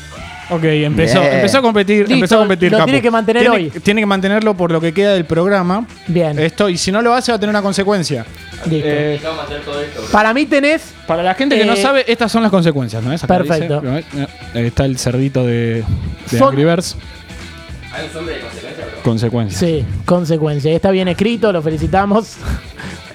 Ok, 0.48 0.62
empezó, 0.62 1.20
Bien. 1.20 1.32
empezó 1.34 1.58
a 1.58 1.62
competir. 1.62 1.98
Listo, 2.00 2.14
empezó 2.14 2.34
a 2.36 2.38
competir, 2.38 2.70
lo 2.70 2.78
Capu. 2.78 2.86
tiene 2.86 3.02
que 3.02 3.10
mantener 3.10 3.42
Tiene- 3.42 3.56
hoy. 3.56 3.70
Tiene 3.82 4.00
que 4.02 4.06
mantenerlo 4.06 4.54
por 4.56 4.70
lo 4.70 4.80
que 4.80 4.92
queda 4.94 5.12
del 5.14 5.24
programa. 5.24 5.86
Bien. 6.06 6.38
Esto, 6.38 6.68
y 6.68 6.78
si 6.78 6.92
no 6.92 7.02
lo 7.02 7.12
hace, 7.14 7.32
va 7.32 7.36
a 7.36 7.38
tener 7.40 7.50
una 7.50 7.62
consecuencia. 7.62 8.24
Listo. 8.70 8.88
Eh, 8.88 9.20
Para 10.12 10.32
mí 10.32 10.46
tenés. 10.46 10.94
para 11.06 11.22
la 11.24 11.34
gente 11.34 11.58
que 11.58 11.64
no 11.64 11.72
Eh, 11.72 11.82
sabe, 11.82 12.04
estas 12.06 12.30
son 12.30 12.42
las 12.42 12.50
consecuencias, 12.52 13.02
¿no 13.02 13.12
es? 13.12 13.24
Acá 13.24 13.38
Perfecto. 13.38 13.80
dice, 13.80 13.86
¿no 13.92 13.98
es? 13.98 14.04
Eh, 14.54 14.66
Está 14.68 14.84
el 14.84 14.98
cerdito 14.98 15.44
de, 15.44 15.82
de 16.30 16.38
Son- 16.38 16.50
Angry 16.50 16.64
Birds. 16.64 16.96
Consecuencias. 19.02 19.58
Sí, 19.60 19.84
consecuencia. 20.04 20.72
Está 20.72 20.90
bien 20.90 21.08
escrito, 21.08 21.52
lo 21.52 21.62
felicitamos. 21.62 22.36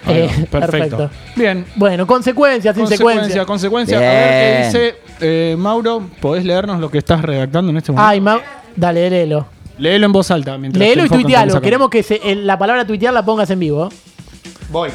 Ahí 0.05 0.21
va, 0.21 0.25
Eh, 0.25 0.47
perfecto. 0.49 1.09
Bien. 1.35 1.65
Bueno, 1.75 2.07
consecuencias 2.07 2.73
sin 2.75 2.83
Consecuencia, 2.85 3.23
secuencia. 3.43 3.45
consecuencia. 3.45 3.97
A 3.97 4.01
ver 4.01 4.29
qué 4.39 4.65
dice 4.65 4.95
eh, 5.21 5.55
Mauro. 5.57 6.03
¿Podés 6.19 6.43
leernos 6.45 6.79
lo 6.79 6.89
que 6.89 6.97
estás 6.97 7.21
redactando 7.21 7.71
en 7.71 7.77
este 7.77 7.91
momento? 7.91 8.09
Ay, 8.09 8.19
Ma- 8.21 8.41
dale, 8.75 9.09
léelo. 9.09 9.47
Léelo 9.77 10.05
en 10.05 10.11
voz 10.11 10.29
alta. 10.31 10.57
mientras 10.57 10.79
Léelo 10.79 11.05
y 11.05 11.09
tuitealo. 11.09 11.61
Queremos 11.61 11.89
que 11.89 12.03
se- 12.03 12.21
el- 12.23 12.45
la 12.45 12.57
palabra 12.59 12.85
tuitear 12.85 13.13
la 13.13 13.23
pongas 13.25 13.49
en 13.49 13.59
vivo. 13.59 13.89
Voy. 14.69 14.89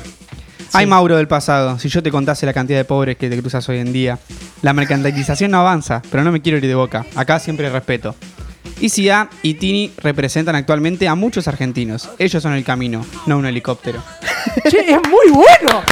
Ay, 0.73 0.87
Mauro 0.87 1.17
del 1.17 1.29
pasado, 1.29 1.79
si 1.79 1.89
yo 1.89 2.03
te 2.03 2.11
contase 2.11 2.45
la 2.45 2.53
cantidad 2.53 2.79
de 2.79 2.85
pobres 2.85 3.17
que 3.17 3.31
te 3.31 3.39
cruzas 3.41 3.67
hoy 3.69 3.79
en 3.79 3.93
día. 3.93 4.19
La 4.63 4.73
mercantilización 4.73 5.51
no 5.51 5.61
avanza, 5.61 6.03
pero 6.11 6.23
no 6.25 6.33
me 6.33 6.43
quiero 6.43 6.59
ir 6.59 6.67
de 6.67 6.75
boca. 6.75 7.07
Acá 7.15 7.39
siempre 7.39 7.71
respeto. 7.71 8.15
ICA 8.81 9.31
y 9.43 9.55
Tini 9.55 9.93
representan 9.99 10.55
actualmente 10.55 11.09
a 11.09 11.15
muchos 11.15 11.49
argentinos. 11.49 12.11
Ellos 12.19 12.43
son 12.43 12.53
el 12.53 12.65
camino, 12.65 13.05
no 13.27 13.39
un 13.39 13.47
helicóptero. 13.47 14.03
che, 14.69 14.81
es 14.81 14.99
muy 15.09 15.31
bueno. 15.33 15.83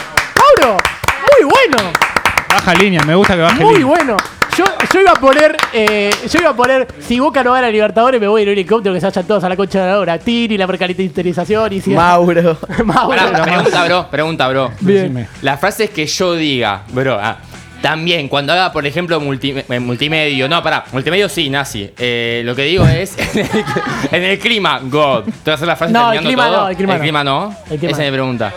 Mauro, 0.61 0.77
muy 1.41 1.51
bueno. 1.51 1.91
Baja 2.55 2.75
línea, 2.75 3.03
me 3.03 3.15
gusta 3.15 3.35
que 3.35 3.43
baje 3.43 3.63
Muy 3.63 3.75
línea. 3.75 3.87
bueno. 3.87 4.17
Yo, 4.57 4.65
yo 4.93 5.01
iba 5.01 5.11
a 5.11 5.15
poner, 5.17 5.57
eh, 5.73 6.15
yo 6.31 6.39
iba 6.39 6.51
a 6.51 6.55
poner, 6.55 6.87
si 7.01 7.19
Boca 7.19 7.43
no 7.43 7.53
gana 7.55 7.69
Libertadores, 7.71 8.21
me 8.21 8.29
voy 8.29 8.43
en 8.43 8.49
un 8.49 8.53
helicóptero 8.53 8.95
que 8.95 9.01
se 9.01 9.07
vayan 9.07 9.27
todos 9.27 9.43
a 9.43 9.49
la 9.49 9.57
concha 9.57 9.81
de 9.85 9.91
la 9.91 9.99
hora. 9.99 10.17
Tiri, 10.17 10.57
la 10.57 10.69
mercantilización 10.69 11.73
y 11.73 11.81
si 11.81 11.91
Mauro. 11.91 12.57
Mauro. 12.85 13.17
Pará, 13.17 13.43
pregunta, 13.43 13.85
bro, 13.85 14.07
pregunta, 14.11 14.49
bro. 14.49 14.71
Decime. 14.79 15.27
Las 15.43 15.59
frases 15.59 15.91
que 15.91 16.07
yo 16.07 16.35
diga, 16.37 16.83
bro. 16.93 17.19
ah, 17.21 17.37
también, 17.85 18.29
cuando 18.29 18.55
haga, 18.55 18.73
por 18.73 18.87
ejemplo, 18.87 19.21
multi- 19.21 19.63
eh, 19.69 19.79
multimedio. 19.79 20.49
No, 20.49 20.63
pará, 20.63 20.87
multimedio 20.91 21.29
sí, 21.29 21.51
nazi. 21.51 21.91
Eh, 21.99 22.41
lo 22.43 22.57
que 22.57 22.63
digo 22.63 22.87
es. 22.87 23.15
En 23.35 23.41
el, 23.41 23.51
en 24.13 24.25
el 24.25 24.39
clima, 24.39 24.81
God. 24.83 25.25
¿Te 25.25 25.51
vas 25.51 25.53
a 25.53 25.55
hacer 25.55 25.69
la 25.69 25.77
frase 25.77 25.93
No, 25.93 26.11
el 26.11 26.21
clima 26.21 26.47
todo? 26.47 26.61
no, 26.63 26.69
el 26.71 26.77
clima 26.77 27.23
no. 27.23 27.49
no. 27.51 27.57
El 27.71 27.79
clima 27.79 27.93
Esa 27.93 28.03
es 28.03 28.07
no. 28.07 28.11
mi 28.11 28.11
pregunta. 28.13 28.53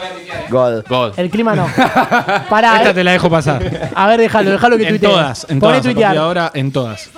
God. 0.49 0.83
God. 0.87 1.19
El 1.19 1.29
clima 1.29 1.55
no. 1.55 1.67
Pará, 2.49 2.77
Esta 2.77 2.91
eh. 2.91 2.93
te 2.93 3.03
la 3.03 3.11
dejo 3.11 3.29
pasar. 3.29 3.91
A 3.93 4.07
ver, 4.07 4.21
déjalo, 4.21 4.51
déjalo 4.51 4.77
que 4.77 4.83
en 4.83 4.89
tuitee. 4.91 5.09
todas, 5.09 5.45
en 5.49 5.59
Poné 5.59 5.71
todas. 5.73 5.83
tuitear. 5.83 6.17
ahora, 6.17 6.51
en 6.53 6.71
todas. 6.71 7.09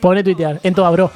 Poné 0.00 0.22
tuitear. 0.22 0.60
En 0.62 0.74
todas, 0.74 0.92
bro. 0.92 1.10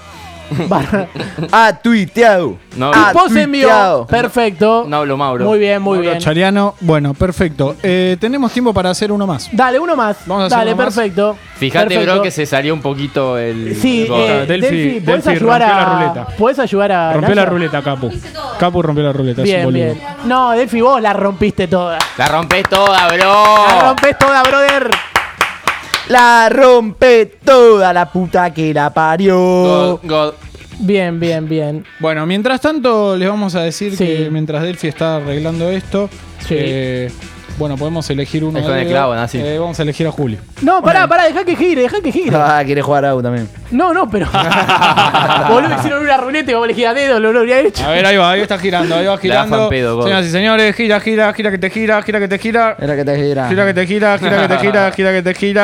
Barra- 0.69 1.09
Ha 1.52 1.73
tuiteado. 1.75 2.57
No, 2.76 2.92
envió. 2.92 3.66
tuiteado. 3.69 4.07
Perfecto. 4.07 4.85
no 4.88 4.99
hablo 4.99 5.16
Mauro. 5.16 5.45
Muy 5.45 5.59
bien, 5.59 5.83
muy 5.83 5.99
Mauro 5.99 6.11
bien. 6.11 6.21
Chariano, 6.23 6.75
bueno, 6.80 7.14
perfecto. 7.14 7.76
Eh, 7.83 8.16
tenemos 8.21 8.52
tiempo 8.52 8.73
para 8.75 8.90
hacer 8.90 9.11
uno 9.12 9.26
más. 9.26 9.49
Dale, 9.52 9.78
uno 9.78 9.97
más. 9.97 10.19
Vamos 10.26 10.45
a 10.45 10.47
hacer 10.47 10.59
Dale, 10.59 10.75
uno 10.75 10.85
más. 10.85 10.95
perfecto. 10.95 11.37
Fíjate, 11.57 11.88
Perfecto. 11.88 12.12
bro, 12.14 12.23
que 12.23 12.30
se 12.30 12.47
salió 12.47 12.73
un 12.75 12.80
poquito 12.80 13.37
el. 13.38 13.76
Sí, 13.76 14.07
eh, 14.11 14.47
Delphi- 14.49 14.61
Delphi, 14.61 15.00
¿podés 15.00 15.25
Delphi 15.25 15.30
ayudar 15.30 15.61
rompió 15.61 15.76
la 15.76 15.83
a. 15.83 15.95
ruleta. 15.95 16.37
¿Podés 16.37 16.59
ayudar 16.59 16.92
a. 16.92 17.12
Rompió 17.12 17.35
la 17.35 17.42
Naya? 17.42 17.50
ruleta, 17.50 17.83
Capu. 17.83 18.11
Capu 18.59 18.83
rompió 18.83 19.04
la 19.04 19.12
ruleta. 19.12 19.42
es 19.42 19.49
un 19.49 19.52
Bien, 19.54 19.64
boludo. 19.64 19.83
bien. 19.85 20.00
No, 20.25 20.50
Delphi, 20.52 20.80
vos 20.80 21.00
la 21.02 21.12
rompiste 21.12 21.69
toda. 21.69 21.99
La 22.16 22.28
rompés 22.28 22.62
toda, 22.69 23.07
La 23.09 23.14
bro. 23.14 23.88
rompés 23.88 24.16
toda, 24.19 24.42
brother. 24.42 24.90
La 26.10 26.48
rompe 26.48 27.26
toda 27.44 27.92
la 27.92 28.10
puta 28.10 28.52
que 28.52 28.74
la 28.74 28.92
parió. 28.92 29.38
God, 29.38 30.00
God. 30.02 30.34
Bien, 30.80 31.20
bien, 31.20 31.48
bien. 31.48 31.84
Bueno, 32.00 32.26
mientras 32.26 32.60
tanto, 32.60 33.16
les 33.16 33.28
vamos 33.28 33.54
a 33.54 33.62
decir 33.62 33.96
Sí. 33.96 34.04
que 34.04 34.28
mientras 34.30 34.62
Delphi 34.62 34.88
está 34.88 35.16
arreglando 35.16 35.68
esto, 35.70 36.08
Sí. 36.48 36.54
eh, 36.58 37.10
bueno, 37.60 37.76
podemos 37.76 38.08
elegir 38.08 38.42
uno. 38.42 38.58
Es 38.58 38.64
con 38.64 38.72
de 38.74 38.80
el 38.80 38.86
dedo. 38.88 38.96
clavo, 38.96 39.14
Nazi. 39.14 39.38
Eh, 39.38 39.58
vamos 39.58 39.78
a 39.78 39.82
elegir 39.82 40.06
a 40.06 40.10
Juli. 40.10 40.38
No, 40.62 40.80
pará, 40.82 41.06
pará, 41.06 41.24
deja 41.24 41.44
que 41.44 41.54
gire, 41.54 41.82
deja 41.82 42.00
que 42.00 42.10
gire. 42.10 42.30
Ah, 42.40 42.62
quiere 42.64 42.80
jugar 42.80 43.04
a 43.04 43.12
también. 43.22 43.48
No, 43.70 43.92
no, 43.92 44.08
pero. 44.08 44.26
Boludo, 45.48 45.74
hicieron 45.78 46.02
una 46.02 46.16
ruleta 46.16 46.50
y 46.50 46.54
vamos 46.54 46.64
a 46.66 46.70
elegir 46.70 46.86
a 46.86 46.94
dedo, 46.94 47.20
lo, 47.20 47.32
lo 47.32 47.40
habría 47.40 47.60
hecho. 47.60 47.84
A 47.86 47.90
ver, 47.90 48.06
ahí 48.06 48.16
va, 48.16 48.30
ahí 48.30 48.40
está 48.40 48.58
girando, 48.58 48.96
ahí 48.96 49.04
va 49.06 49.18
girando. 49.22 49.68
pedo. 49.68 50.02
Señoras 50.02 50.26
y 50.26 50.30
señores, 50.30 50.74
gira, 50.74 50.98
gira, 51.00 51.32
gira 51.34 51.50
que 51.50 51.58
te 51.58 51.68
gira, 51.70 52.02
gira 52.02 52.18
que 52.18 52.28
te 52.28 52.38
gira. 52.38 52.76
Era 52.80 52.96
que 52.96 53.04
te 53.04 53.16
gira. 53.16 53.48
Gira 53.48 53.66
que 53.66 53.74
te 53.74 53.86
gira, 53.86 54.18
gira 54.18 54.40
que 54.40 54.48
te 54.48 54.58
gira, 54.58 54.90
gira 54.92 55.12
que 55.12 55.22
te 55.22 55.34
gira. 55.34 55.60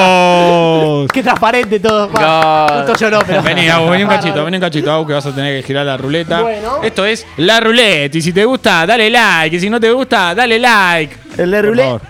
¡Vamos! 0.00 1.08
Qué 1.12 1.22
transparente 1.22 1.80
todo. 1.80 2.08
Va, 2.10 2.66
Gol. 2.68 2.86
Justo 2.86 3.04
lloró, 3.04 3.18
pero. 3.26 3.42
Vení, 3.42 3.68
Agus, 3.68 3.90
vení 3.90 4.04
un 4.04 4.08
cachito, 4.10 4.44
vení 4.44 4.56
un 4.56 4.60
cachito, 4.60 4.92
Agus, 4.92 5.06
que 5.06 5.12
vas 5.14 5.26
a 5.26 5.34
tener 5.34 5.60
que 5.60 5.66
girar 5.66 5.84
la 5.86 5.96
ruleta. 5.96 6.42
Bueno. 6.42 6.80
Esto 6.82 6.99
es 7.04 7.26
la 7.36 7.60
ruleta. 7.60 8.16
Y 8.18 8.22
si 8.22 8.32
te 8.32 8.44
gusta, 8.44 8.86
dale 8.86 9.10
like. 9.10 9.56
Y 9.56 9.60
si 9.60 9.70
no 9.70 9.78
te 9.80 9.90
gusta, 9.90 10.34
dale 10.34 10.58
like. 10.58 11.16
El 11.38 11.62
rulé. 11.62 11.82
favor. 11.84 12.02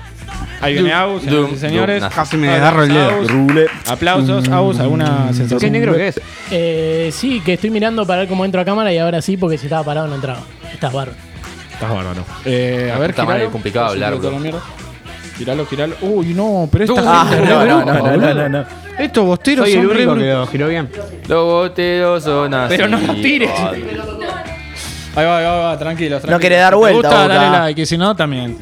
Ahí 0.63 0.75
viene 0.75 0.93
Agus, 0.93 1.23
señores. 1.59 2.03
dum. 2.03 2.11
Casi 2.15 2.37
me 2.37 2.49
Aplausos, 2.49 2.61
agarro 2.69 2.83
el 2.83 3.55
dedo. 3.57 3.67
Aplausos, 3.87 4.49
Agus, 4.51 4.79
¿alguna 4.79 5.33
sensación? 5.33 5.59
¿Qué 5.61 5.71
negro 5.71 5.95
que 5.95 6.09
es? 6.09 6.21
Eh, 6.51 7.11
sí, 7.13 7.41
que 7.41 7.55
estoy 7.55 7.71
mirando 7.71 8.07
para 8.07 8.21
ver 8.21 8.29
cómo 8.29 8.45
entro 8.45 8.61
a 8.61 8.65
cámara 8.65 8.93
y 8.93 8.99
ahora 8.99 9.23
sí, 9.23 9.37
porque 9.39 9.57
si 9.57 9.67
estaba 9.67 9.85
parado 9.85 10.07
no 10.09 10.17
entraba. 10.17 10.41
Estás 10.73 10.93
bárbaro. 10.93 11.17
Estás 11.73 11.91
bárbaro. 11.91 12.25
Eh, 12.45 12.93
a 12.95 12.99
ver, 12.99 13.11
madre, 13.17 13.25
giralo. 13.25 13.45
es 13.45 13.51
complicado 13.51 13.87
hablar, 13.87 14.17
bro. 14.17 14.39
la. 14.39 14.61
Giralo, 15.39 15.65
giralo. 15.65 15.97
Uy, 16.03 16.35
no, 16.35 16.69
pero 16.71 16.85
esta 16.85 17.03
Ah, 17.07 17.31
no, 17.31 17.65
no, 17.65 17.85
no, 17.85 17.95
no, 17.95 18.17
no, 18.19 18.35
no, 18.35 18.49
no. 18.51 18.65
Estos 18.99 19.25
bosteros 19.25 19.65
Soy 19.65 19.79
el 19.79 19.87
son 19.87 19.97
único 19.97 20.15
que 20.15 20.31
lo 20.31 20.47
giró 20.47 20.69
bien. 20.69 20.89
Los 21.27 21.45
boteros 21.47 22.23
son 22.23 22.53
así. 22.53 22.75
Pero 22.77 22.89
no 22.89 23.01
la 23.01 23.15
tires. 23.15 23.51
Ahí 25.17 25.27
va, 25.27 25.39
ahí 25.39 25.45
va, 25.45 25.53
ahí 25.55 25.61
va, 25.61 25.79
tranquilo, 25.79 26.17
tranquilo. 26.21 26.39
quiere 26.39 26.57
dar 26.57 26.69
Si 26.73 26.77
te 26.77 26.77
vuelta, 26.77 27.09
gusta, 27.09 27.23
Boca. 27.23 27.35
dale 27.35 27.59
like, 27.59 27.83
y 27.83 27.87
si 27.87 27.99
no, 27.99 28.15
también. 28.15 28.57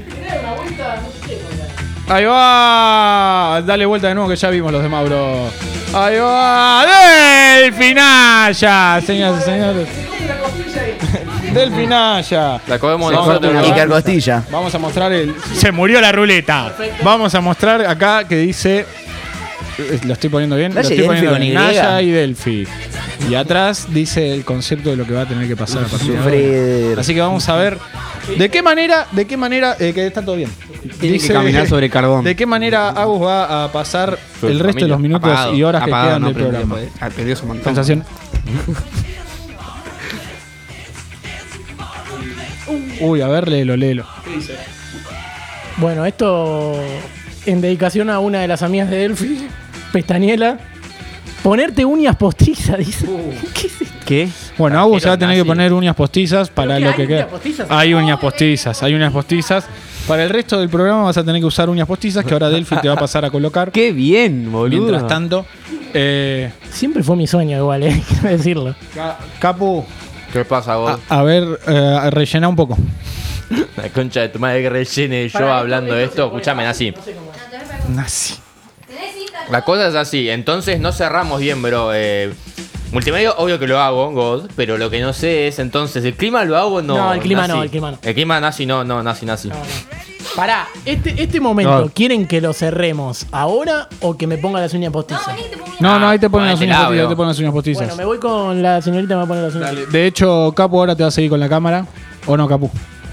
Ahí 2.09 2.25
va. 2.25 3.63
Dale 3.67 3.85
vuelta 3.85 4.09
de 4.09 4.15
nuevo 4.15 4.31
que 4.31 4.37
ya 4.37 4.49
vimos 4.49 4.73
los 4.73 4.83
de 4.83 4.89
Mauro. 4.89 5.51
Ahí 5.93 6.17
va. 6.19 6.85
Delfinaya, 7.61 9.01
señoras 9.05 9.43
y 9.43 9.45
señores. 9.45 9.89
Delfinaya. 11.53 12.61
La 12.67 12.79
comemos 12.79 13.13
nosotros. 13.13 13.55
Iker 13.67 13.89
Costilla. 13.89 14.43
Vamos 14.51 14.75
a 14.75 14.79
mostrar 14.79 15.13
el. 15.13 15.35
Se 15.55 15.71
murió 15.71 16.01
la 16.01 16.13
ruleta. 16.13 16.73
Vamos 17.03 17.35
a 17.35 17.41
mostrar 17.41 17.85
acá 17.87 18.25
que 18.27 18.37
dice. 18.37 18.87
Eh, 19.79 20.01
Lo 20.05 20.13
estoy 20.13 20.31
poniendo 20.31 20.57
bien. 20.57 20.75
Lo 20.75 20.83
Naya 20.83 20.89
y 20.89 20.93
estoy 20.93 21.07
poniendo 21.07 21.31
bien. 21.31 21.41
con 21.41 21.49
Y. 21.49 21.55
Naya 21.55 22.03
y 22.03 22.11
Delphi. 22.11 22.67
Y 23.29 23.35
atrás 23.35 23.87
dice 23.93 24.35
el 24.35 24.45
concepto 24.45 24.91
de 24.91 24.97
lo 24.97 25.07
que 25.07 25.13
va 25.15 25.23
a 25.23 25.27
tener 25.27 25.47
que 25.49 25.57
pasar 25.57 25.85
a 25.85 25.87
partir 25.87 26.13
de 26.13 26.89
ahora. 26.89 27.01
Así 27.01 27.15
que 27.15 27.21
vamos 27.21 27.49
a 27.49 27.57
ver 27.57 27.79
de 28.37 28.49
qué 28.51 28.63
manera, 28.63 29.07
de 29.13 29.27
qué 29.27 29.37
manera, 29.37 29.77
eh, 29.79 29.93
que 29.93 30.07
está 30.07 30.23
todo 30.23 30.37
bien. 30.37 30.51
Tiene 31.01 31.19
que 31.19 31.29
caminar 31.29 31.67
sobre 31.69 31.91
carbón. 31.91 32.25
De 32.25 32.37
qué 32.37 32.47
manera 32.47 32.91
Agus 32.91 33.23
va 33.23 33.65
a 33.65 33.73
pasar 33.73 34.19
Su 34.41 34.49
el 34.49 34.61
resto 34.61 34.85
de 34.85 34.89
los 34.89 35.01
minutos 35.01 35.31
Apagado, 35.31 35.55
y 35.55 35.63
horas 35.63 35.83
que 35.85 35.91
quedan 35.91 36.21
no 36.23 36.29
del 36.29 36.37
programa. 36.37 36.77
prendió 37.15 37.37
su 37.37 37.47
montón. 37.47 37.65
Sensación. 37.75 38.05
Uy, 43.01 43.21
a 43.21 43.29
ver, 43.29 43.49
léelo, 43.49 43.77
léelo. 43.77 44.05
Bueno, 45.77 46.05
esto 46.05 46.75
en 47.47 47.61
dedicación 47.61 48.11
a 48.11 48.19
una 48.19 48.41
de 48.41 48.49
las 48.49 48.63
amigas 48.63 48.91
de 48.91 48.97
Delphi, 48.99 49.49
Pestañela. 49.93 50.59
Ponerte 51.43 51.85
uñas 51.85 52.17
postizas, 52.17 52.79
dice. 52.79 53.07
¿Qué 53.55 53.67
es 53.69 53.81
esto? 53.83 53.95
¿Qué? 54.05 54.29
Bueno, 54.57 54.81
Agus 54.81 55.03
se 55.03 55.09
va 55.09 55.15
a 55.15 55.19
tener 55.19 55.37
que 55.37 55.45
poner 55.45 55.73
uñas 55.73 55.95
postizas 55.95 56.51
para 56.51 56.75
¿Pero 56.75 56.79
qué 56.79 56.85
lo 56.85 56.91
hay 56.91 56.97
que 56.97 57.03
uñas 57.03 57.19
queda. 57.27 57.29
postizas? 57.31 57.67
Hay 57.71 57.95
uñas 57.95 58.19
postizas, 58.19 58.83
hay 58.83 58.95
uñas 58.95 59.13
postizas. 59.13 59.65
Para 60.09 60.25
el 60.25 60.31
resto 60.31 60.59
del 60.59 60.69
programa 60.69 61.03
vas 61.03 61.17
a 61.19 61.25
tener 61.25 61.41
que 61.41 61.47
usar 61.47 61.69
uñas 61.69 61.87
postizas 61.87 62.25
que 62.25 62.33
ahora 62.33 62.49
Delphi 62.49 62.77
te 62.81 62.89
va 62.89 62.95
a 62.95 62.99
pasar 62.99 63.25
a 63.25 63.31
colocar. 63.31 63.71
Qué 63.73 63.93
bien, 63.93 64.51
boludo. 64.51 64.81
Mientras 64.83 65.07
tanto, 65.07 65.47
eh, 65.95 66.51
Siempre 66.71 67.03
fue 67.03 67.15
mi 67.15 67.27
sueño, 67.27 67.57
igual, 67.59 67.83
eh, 67.85 68.03
quiero 68.09 68.29
decirlo. 68.37 68.75
Ca- 68.95 69.19
Capu, 69.39 69.85
¿Qué 70.33 70.45
pasa, 70.45 70.77
vos? 70.77 70.99
a, 71.09 71.19
a 71.21 71.23
ver, 71.23 71.45
eh, 71.67 72.11
rellena 72.11 72.49
un 72.49 72.57
poco. 72.57 72.77
La 73.77 73.89
concha 73.91 74.23
de 74.23 74.29
tu 74.31 74.39
madre 74.41 74.63
que 74.63 74.71
rellene 74.71 75.29
yo 75.29 75.53
hablando 75.53 75.95
de 75.95 76.05
esto. 76.05 76.27
Escúchame, 76.27 76.67
así. 76.67 76.93
Nazi. 77.95 78.35
La 79.51 79.63
cosa 79.65 79.89
es 79.89 79.95
así. 79.95 80.29
Entonces 80.31 80.81
no 80.81 80.93
cerramos 80.93 81.41
bien, 81.41 81.63
bro. 81.63 81.91
Eh, 81.95 82.33
multimedia, 82.93 83.33
obvio 83.33 83.59
que 83.59 83.67
lo 83.67 83.81
hago, 83.81 84.11
God. 84.13 84.51
Pero 84.57 84.77
lo 84.79 84.91
que 84.91 85.01
no 85.01 85.13
sé 85.13 85.49
es 85.49 85.59
entonces, 85.59 86.05
¿el 86.05 86.15
clima 86.15 86.45
lo 86.45 86.57
hago 86.57 86.77
o 86.77 86.83
no? 86.83 86.97
No, 86.97 87.13
el 87.13 87.21
clima 87.21 87.49
no, 87.49 87.63
el 87.63 87.71
clima 87.71 87.91
no. 87.93 87.99
El 88.03 88.15
clima 88.15 88.41
nazi, 88.41 88.67
no, 88.67 88.85
no, 88.85 89.03
nazi, 89.03 89.27
nazi. 89.27 89.51
Pará, 90.37 90.69
este, 90.85 91.21
este 91.21 91.41
momento, 91.41 91.81
No. 91.87 91.91
¿quieren 91.91 92.27
que 92.27 92.41
lo 92.41 92.53
cerremos 92.53 93.27
ahora 93.33 93.89
o 94.01 94.17
que 94.17 94.27
me 94.27 94.37
ponga 94.39 94.61
las 94.61 94.73
uñas 94.75 94.91
No, 94.91 94.93
postizas? 94.93 95.35
No, 95.81 95.99
no, 95.99 96.09
ahí 96.09 96.19
te 96.19 96.29
ponen 96.31 96.49
las 96.51 96.61
uñas 96.61 96.79
postizas. 96.79 97.09
Te 97.09 97.17
ponen 97.17 97.29
las 97.29 97.39
uñas 97.39 97.53
postizas. 97.53 97.81
Bueno, 97.87 97.97
me 97.97 98.05
voy 98.05 98.19
con 98.19 98.63
la 98.63 98.83
señorita, 98.83 99.15
me 99.15 99.19
va 99.19 99.23
a 99.23 99.27
poner 99.27 99.45
las 99.45 99.55
uñas. 99.55 99.69
Dale. 99.75 99.87
De 99.87 100.07
hecho, 100.07 100.53
Capu 100.55 100.79
ahora 100.79 100.95
te 100.95 101.03
va 101.03 101.09
a 101.09 101.13
seguir 101.13 101.31
con 101.31 101.41
la 101.41 101.49
cámara. 101.49 101.87
¿O 102.27 102.37
no, 102.37 102.47
Capu? 102.47 102.71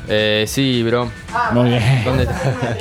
Eh, 0.08 0.46
sí, 0.48 0.84
bro. 0.84 1.10
Muy 1.52 1.70
bien. 1.70 1.84
¿Dónde 2.06 2.24
está? 2.24 2.78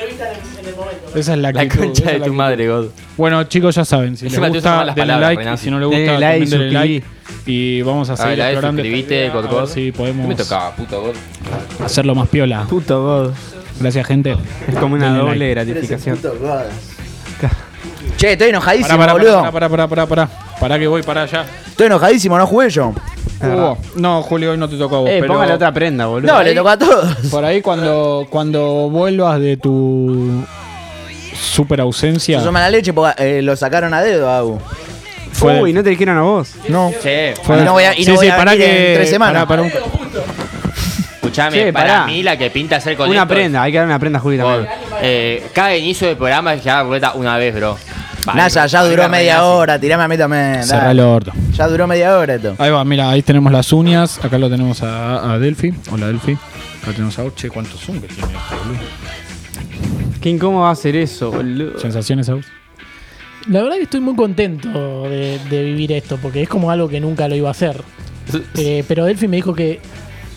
Esa 1.15 1.33
es 1.35 1.39
la 1.39 1.53
La 1.53 1.61
actitud, 1.63 1.85
concha 1.85 2.03
esa 2.03 2.11
de 2.11 2.17
es 2.17 2.21
la 2.21 2.27
tu 2.27 2.31
actitud. 2.33 2.35
madre, 2.37 2.69
God. 2.69 2.87
Bueno, 3.17 3.45
chicos, 3.45 3.75
ya 3.77 3.85
saben. 3.85 4.17
Si 4.17 4.25
les 4.25 4.33
Encima 4.35 4.51
te 4.51 4.59
usan 4.59 4.73
gusta, 4.73 4.77
mal 4.77 4.87
las 4.89 4.95
denle 4.97 5.13
palabras, 5.15 5.37
like. 5.37 5.55
Y 5.55 5.57
si 5.59 5.71
no 5.71 5.79
les 5.79 5.91
Denle 5.91 6.05
gusta, 6.07 6.21
like, 6.21 6.41
también 6.51 6.61
denle 6.61 6.73
like. 6.73 7.07
Y 7.47 7.83
vamos 7.83 8.11
a 8.11 8.13
Ah, 8.15 8.17
seguir 8.17 8.39
la 8.39 8.45
de 8.47 8.51
explorando. 8.53 8.83
esta 8.83 8.89
suscribite, 8.91 9.15
idea, 9.17 9.33
God, 9.33 9.39
a 9.39 9.43
ver 9.49 9.51
God. 9.61 9.69
si 9.69 9.75
¿Qué 9.75 9.87
me 9.87 9.93
podemos 9.93 10.37
tocaba, 10.37 10.77
puto 10.77 11.01
God? 11.03 11.15
hacerlo 11.85 12.15
más 12.15 12.29
piola. 12.29 12.65
Puto 12.69 13.03
God. 13.03 13.33
Gracias, 13.81 14.07
gente. 14.07 14.37
Es 14.69 14.75
como 14.77 14.95
una 14.95 15.07
Denle 15.07 15.19
doble 15.21 15.39
like. 15.39 15.55
gratificación. 15.55 16.19
Che, 18.17 18.33
estoy 18.33 18.49
enojadísimo, 18.51 18.89
Pará, 18.97 19.01
pará, 19.01 19.13
boludo. 19.13 19.37
pará, 19.53 19.53
pará, 19.53 19.69
pará, 19.69 19.89
pará, 19.89 20.07
pará. 20.07 20.29
Pará 20.61 20.79
que 20.79 20.87
voy 20.87 21.03
para 21.03 21.23
allá. 21.23 21.45
Estoy 21.67 21.87
enojadísimo, 21.87 22.39
no 22.39 22.47
jugué 22.47 22.71
yo. 22.71 22.93
Uh, 23.41 23.77
no, 23.97 24.23
Julio, 24.23 24.53
hoy 24.53 24.57
no 24.59 24.69
te 24.69 24.77
tocó 24.77 24.97
a 24.97 25.01
vos. 25.01 25.11
Eh, 25.11 25.19
pero 25.21 25.35
póngale 25.35 25.53
otra 25.55 25.73
prenda, 25.73 26.07
boludo. 26.07 26.33
No, 26.33 26.43
le 26.43 26.55
tocó 26.55 26.69
a 26.71 26.79
todos. 26.79 27.17
Por 27.31 27.45
ahí 27.45 27.61
cuando, 27.61 28.27
cuando 28.31 28.89
vuelvas 28.91 29.41
de 29.41 29.57
tu 29.57 30.45
super 31.39 31.81
ausencia. 31.81 32.41
Se 32.41 32.51
mala 32.51 32.71
leche 32.71 32.93
porque 32.93 33.39
eh, 33.39 33.43
lo 33.43 33.55
sacaron 33.57 33.93
a 33.93 34.03
dedo, 34.03 34.31
Agu. 34.31 34.59
fue- 35.33 35.61
Uy, 35.61 35.73
no 35.73 35.83
te 35.83 35.91
dijeron 35.91 36.17
a 36.17 36.23
vos. 36.23 36.53
no. 36.69 36.93
Che, 37.03 37.35
Fue- 37.43 37.59
Y 37.61 37.65
no 37.65 37.73
voy 37.73 37.85
a- 37.85 37.99
y 37.99 38.05
no 38.07 38.15
voy 38.15 38.29
a 38.29 38.37
pará 38.37 38.53
venir 38.53 38.67
en 38.69 38.95
tres 38.95 39.11
semanas. 39.11 39.45
pará, 39.47 39.63
pará 39.63 39.63
un- 39.63 39.73
escúchame, 41.17 41.57
Che, 41.59 41.73
para 41.73 41.87
pará. 41.89 42.07
mí 42.07 42.23
la 42.23 42.37
que 42.39 42.51
pinta 42.51 42.77
hacer 42.77 42.97
con 42.97 43.09
Una 43.11 43.23
esto- 43.23 43.35
prenda, 43.35 43.63
hay 43.63 43.73
que 43.73 43.79
dar 43.79 43.87
una 43.87 43.99
prenda 43.99 44.19
a 44.19 44.23
Juli 44.23 44.39
God, 44.39 44.45
también. 44.65 44.69
eh, 45.03 45.47
cada 45.53 45.77
inicio 45.77 46.07
del 46.07 46.17
programa 46.17 46.55
es 46.55 46.63
que 46.63 46.71
haga 46.71 46.83
ruleta 46.85 47.13
una 47.15 47.37
vez, 47.37 47.55
bro. 47.55 47.77
Vale, 48.25 48.41
Naya, 48.41 48.65
ya 48.67 48.83
duró 48.85 49.07
media 49.09 49.45
hora, 49.45 49.79
tirame 49.79 50.05
a 50.05 50.09
mí 50.09 50.17
también. 50.17 50.65
Cerrá 50.65 50.93
el 50.93 51.01
orto. 51.01 51.33
Ya 51.55 51.69
duró 51.69 51.87
media 51.87 52.19
hora 52.19 52.35
esto. 52.35 52.57
Ahí 52.59 52.71
va, 52.73 52.85
mira, 52.85 53.11
ahí 53.11 53.23
tenemos 53.23 53.53
las 53.53 53.73
uñas. 53.73 54.23
Acá 54.25 54.39
lo 54.39 54.51
tenemos 54.51 54.83
a, 54.83 55.35
a 55.35 55.39
Delphi. 55.39 55.73
Hola, 55.93 56.09
Delphi. 56.09 56.33
Acá 56.83 56.93
tenemos 56.93 57.17
a 57.17 57.33
Che, 57.33 57.49
¿cuántos 57.49 57.79
son 57.79 58.01
que 58.01 58.09
tiene 58.09 58.33
este, 58.33 58.57
boludo? 58.57 58.81
¿Quién 60.21 60.39
cómo 60.41 60.63
va 60.63 60.71
a 60.71 60.73
hacer 60.73 60.97
eso, 60.97 61.31
boludo? 61.31 61.79
¿Sensaciones, 61.79 62.29
Aus? 62.29 62.45
La 63.49 63.63
verdad 63.63 63.77
que 63.77 63.85
estoy 63.85 64.01
muy 64.01 64.17
contento 64.17 65.05
de, 65.05 65.39
de 65.49 65.63
vivir 65.63 65.93
esto, 65.93 66.19
porque 66.21 66.43
es 66.43 66.49
como 66.49 66.73
algo 66.73 66.89
que 66.89 66.99
nunca 66.99 67.29
lo 67.29 67.37
iba 67.37 67.49
a 67.49 67.53
hacer. 67.53 67.81
Eh, 68.57 68.83
pero 68.89 69.05
Delphi 69.05 69.29
me 69.29 69.37
dijo 69.37 69.55
que 69.55 69.81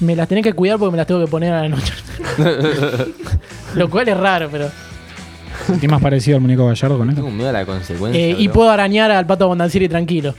me 0.02 0.14
las 0.14 0.28
tenés 0.28 0.44
que 0.44 0.52
cuidar 0.52 0.78
porque 0.78 0.92
me 0.92 0.98
las 0.98 1.08
tengo 1.08 1.22
que 1.22 1.32
poner 1.32 1.54
a 1.54 1.62
la 1.62 1.70
noche. 1.70 1.94
lo 3.76 3.90
cual 3.90 4.10
es 4.10 4.18
raro, 4.18 4.50
pero... 4.52 4.70
¿Sentís 5.66 5.90
más 5.90 6.02
parecido 6.02 6.36
al 6.36 6.42
muñeco 6.42 6.68
Gallardo 6.68 6.98
con 6.98 7.10
esto? 7.10 7.22
Tengo 7.22 7.34
miedo 7.34 7.50
a 7.50 7.54
la 7.54 7.66
consecuencia. 7.66 8.22
Eh, 8.22 8.36
y 8.38 8.48
bro. 8.48 8.54
puedo 8.56 8.70
arañar 8.72 9.10
al 9.10 9.26
pato 9.26 9.48
Bondancieri 9.48 9.88
tranquilo. 9.88 10.36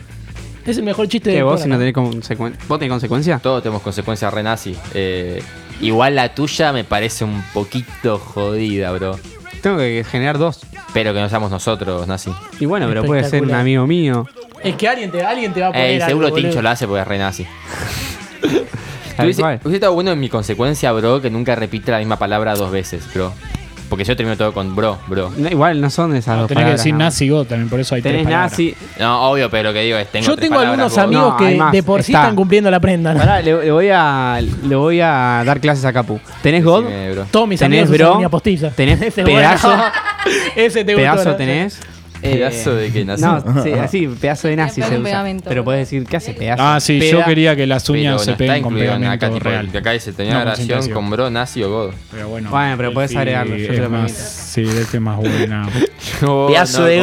Es 0.68 0.76
el 0.76 0.82
mejor 0.84 1.08
chiste 1.08 1.30
¿Qué, 1.30 1.36
de 1.36 1.42
vos 1.42 1.62
si 1.62 1.66
no 1.66 1.78
tenés 1.78 1.94
consecuencia? 1.94 2.62
¿Vos 2.68 2.78
tenés 2.78 2.90
consecuencia? 2.90 3.38
Todos 3.38 3.62
tenemos 3.62 3.80
consecuencias 3.80 4.34
re 4.34 4.42
nazi. 4.42 4.76
Eh, 4.92 5.42
igual 5.80 6.14
la 6.14 6.34
tuya 6.34 6.74
me 6.74 6.84
parece 6.84 7.24
un 7.24 7.42
poquito 7.54 8.18
jodida, 8.18 8.92
bro. 8.92 9.18
Tengo 9.62 9.78
que 9.78 10.04
generar 10.04 10.36
dos. 10.36 10.60
Pero 10.92 11.14
que 11.14 11.20
no 11.20 11.28
seamos 11.30 11.50
nosotros, 11.50 12.06
nazi. 12.06 12.30
Y 12.60 12.66
bueno, 12.66 12.86
pero 12.86 13.02
puede 13.04 13.24
ser 13.24 13.44
un 13.44 13.54
amigo 13.54 13.86
mío. 13.86 14.26
Es 14.62 14.76
que 14.76 14.86
alguien 14.86 15.10
te, 15.10 15.22
alguien 15.22 15.54
te 15.54 15.62
va 15.62 15.68
a 15.68 15.72
poner 15.72 15.90
Eh, 15.90 15.94
algo, 15.94 16.06
seguro 16.06 16.28
boludo. 16.28 16.48
Tincho 16.48 16.60
lo 16.60 16.68
hace 16.68 16.86
porque 16.86 17.00
es 17.00 17.08
re 17.08 17.18
nazi. 17.18 17.46
Tal 19.16 19.24
Hubiese 19.24 19.42
hubiese 19.42 19.74
estado 19.74 19.94
bueno 19.94 20.12
en 20.12 20.20
mi 20.20 20.28
consecuencia, 20.28 20.92
bro, 20.92 21.22
que 21.22 21.30
nunca 21.30 21.54
repite 21.54 21.92
la 21.92 21.98
misma 21.98 22.18
palabra 22.18 22.54
dos 22.54 22.70
veces, 22.70 23.02
bro. 23.14 23.32
Porque 23.88 24.04
yo 24.04 24.14
termino 24.16 24.36
todo 24.36 24.52
con 24.52 24.76
bro, 24.76 24.98
bro. 25.06 25.32
No, 25.36 25.48
igual 25.48 25.80
no 25.80 25.88
son 25.88 26.14
esas 26.14 26.34
No, 26.34 26.42
dos 26.42 26.48
tenés 26.48 26.64
que 26.64 26.70
decir 26.72 26.92
no. 26.92 26.98
nazi 26.98 27.28
God 27.28 27.46
también, 27.46 27.68
por 27.70 27.80
eso 27.80 27.94
hay 27.94 28.02
Tenés 28.02 28.18
tres 28.18 28.26
palabras. 28.26 28.52
nazi. 28.52 28.74
No, 29.00 29.30
obvio, 29.30 29.48
pero 29.50 29.70
lo 29.70 29.72
que 29.72 29.80
digo 29.82 29.96
es 29.96 30.08
tengo 30.12 30.26
Yo 30.26 30.36
tres 30.36 30.48
tengo 30.48 30.60
palabras, 30.60 30.96
algunos 30.98 30.98
amigos 30.98 31.34
que 31.38 31.56
más, 31.56 31.72
de 31.72 31.82
por 31.82 32.02
sí 32.02 32.12
está. 32.12 32.22
están 32.24 32.36
cumpliendo 32.36 32.70
la 32.70 32.80
prenda. 32.80 33.14
¿no? 33.14 33.20
Pará, 33.20 33.40
le, 33.40 33.64
le 33.64 33.70
voy 33.72 33.88
a, 33.90 34.40
le 34.62 34.76
voy 34.76 35.00
a 35.00 35.42
dar 35.46 35.60
clases 35.60 35.84
a 35.86 35.92
Capu. 35.92 36.20
¿Tenés 36.42 36.62
God? 36.64 36.84
Decime, 36.84 37.12
bro. 37.12 37.26
Todos 37.30 37.48
mis 37.48 37.60
¿Tenés, 37.60 37.88
amigos 37.88 38.18
bro? 38.20 38.30
postizas. 38.30 38.76
¿Tenés 38.76 39.00
Ese 39.00 39.22
pedazo? 39.24 39.72
Ese 40.54 40.84
te 40.84 40.94
gustó, 40.94 41.10
¿Pedazo 41.12 41.30
¿no? 41.30 41.36
tenés? 41.36 41.80
Pedazo 42.20 42.74
de 42.74 42.90
que 42.90 43.04
nací. 43.04 43.22
No, 43.22 43.62
sí, 43.62 43.72
así, 43.72 44.06
pedazo 44.08 44.48
de 44.48 44.56
nazi 44.56 44.82
se 44.82 44.88
usa. 44.94 45.02
pegamento. 45.02 45.44
Pero 45.48 45.64
puedes 45.64 45.80
decir, 45.88 46.04
¿qué 46.06 46.16
hace 46.16 46.34
pedazo? 46.34 46.62
Ah, 46.62 46.80
sí, 46.80 47.00
yo 47.10 47.24
quería 47.24 47.54
que 47.54 47.66
las 47.66 47.84
Pero 47.84 47.98
uñas 47.98 48.12
no 48.14 48.18
se 48.18 48.30
está 48.32 48.38
peguen 48.38 48.62
con 48.62 48.74
pegamento 48.74 49.12
acá, 49.14 49.28
tipo, 49.28 49.48
real. 49.48 49.68
que 49.70 49.78
acá 49.78 49.90
dice, 49.92 50.12
tenía 50.12 50.44
No, 50.44 50.50
impresión. 50.50 50.90
con 50.92 51.10
bro, 51.10 51.30
nazi 51.30 51.62
o 51.62 51.70
god. 51.70 51.94
Pero 52.10 52.28
bueno, 52.28 52.50
Bueno, 52.50 52.76
pero 52.76 52.92
puedes 52.92 53.14
agregarlo, 53.14 53.56
yo 53.56 53.68
te 53.68 53.76
lo 53.78 53.90
más. 53.90 54.10
Sí, 54.12 54.62
Delphi 54.62 54.96
es 54.96 55.00
más 55.02 55.16
buena. 55.18 55.68
Pedazo 56.48 56.80
no 56.80 56.86
de 56.86 57.00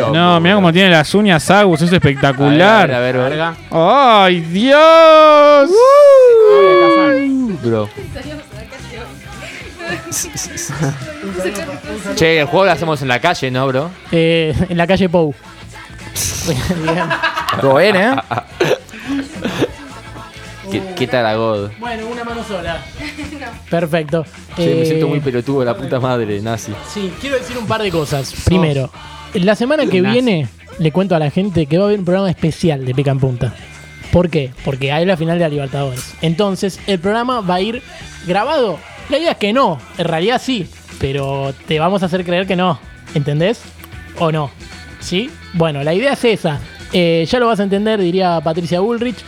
god. 0.00 0.12
No, 0.14 0.40
mira 0.40 0.54
cómo 0.54 0.72
tiene 0.72 0.90
las 0.90 1.14
uñas 1.14 1.50
Agus, 1.50 1.82
es 1.82 1.92
espectacular. 1.92 2.90
A 2.92 2.98
ver, 3.00 3.16
a 3.16 3.28
ver, 3.28 3.40
a 3.40 3.50
ver. 3.50 3.58
¡Ay, 3.70 4.40
Dios! 4.40 5.70
Bro. 7.62 7.88
Che, 12.16 12.40
el 12.40 12.46
juego 12.46 12.64
lo 12.66 12.70
hacemos 12.72 13.02
en 13.02 13.08
la 13.08 13.20
calle, 13.20 13.50
¿no, 13.50 13.66
bro? 13.66 13.90
Eh, 14.12 14.54
en 14.68 14.76
la 14.76 14.86
calle 14.86 15.08
Pou. 15.08 15.34
Bien. 16.84 17.04
Todo 17.60 17.76
bien, 17.76 17.96
¿eh? 17.96 18.14
¿Qué, 20.70 20.82
qué 20.96 21.06
tal 21.06 21.22
la 21.22 21.36
god? 21.36 21.70
Bueno, 21.78 22.06
una 22.08 22.24
mano 22.24 22.42
sola. 22.44 22.84
Perfecto. 23.70 24.24
Che, 24.56 24.66
me 24.66 24.82
Eh, 24.82 24.86
siento 24.86 25.06
muy 25.08 25.20
pelotudo, 25.20 25.64
la 25.64 25.76
puta 25.76 26.00
madre, 26.00 26.40
nazi. 26.40 26.72
Sí, 26.92 27.12
quiero 27.20 27.36
decir 27.36 27.56
un 27.58 27.66
par 27.66 27.82
de 27.82 27.90
cosas. 27.90 28.32
Primero, 28.44 28.90
la 29.34 29.54
semana 29.54 29.86
que 29.86 30.00
Nazi. 30.00 30.12
viene 30.14 30.48
le 30.78 30.90
cuento 30.92 31.14
a 31.14 31.18
la 31.18 31.30
gente 31.30 31.66
que 31.66 31.78
va 31.78 31.84
a 31.84 31.86
haber 31.88 31.98
un 32.00 32.04
programa 32.04 32.28
especial 32.30 32.84
de 32.84 32.94
Pica 32.94 33.10
en 33.12 33.20
Punta. 33.20 33.54
¿Por 34.12 34.28
qué? 34.30 34.50
Porque 34.64 34.90
hay 34.92 35.04
la 35.04 35.16
final 35.16 35.38
de 35.38 35.44
la 35.44 35.48
Libertadores. 35.48 36.14
Entonces, 36.22 36.80
el 36.86 36.98
programa 36.98 37.40
va 37.40 37.54
a 37.56 37.60
ir 37.60 37.82
grabado. 38.26 38.78
La 39.08 39.18
idea 39.18 39.32
es 39.32 39.36
que 39.38 39.52
no, 39.52 39.78
en 39.98 40.04
realidad 40.04 40.40
sí, 40.42 40.68
pero 40.98 41.54
te 41.66 41.78
vamos 41.78 42.02
a 42.02 42.06
hacer 42.06 42.24
creer 42.24 42.46
que 42.46 42.56
no. 42.56 42.78
¿Entendés? 43.14 43.62
¿O 44.18 44.32
no? 44.32 44.50
¿Sí? 45.00 45.30
Bueno, 45.52 45.82
la 45.84 45.94
idea 45.94 46.12
es 46.14 46.24
esa. 46.24 46.60
Eh, 46.92 47.26
ya 47.28 47.38
lo 47.38 47.46
vas 47.46 47.60
a 47.60 47.62
entender, 47.62 48.00
diría 48.00 48.40
Patricia 48.42 48.80
Bullrich. 48.80 49.18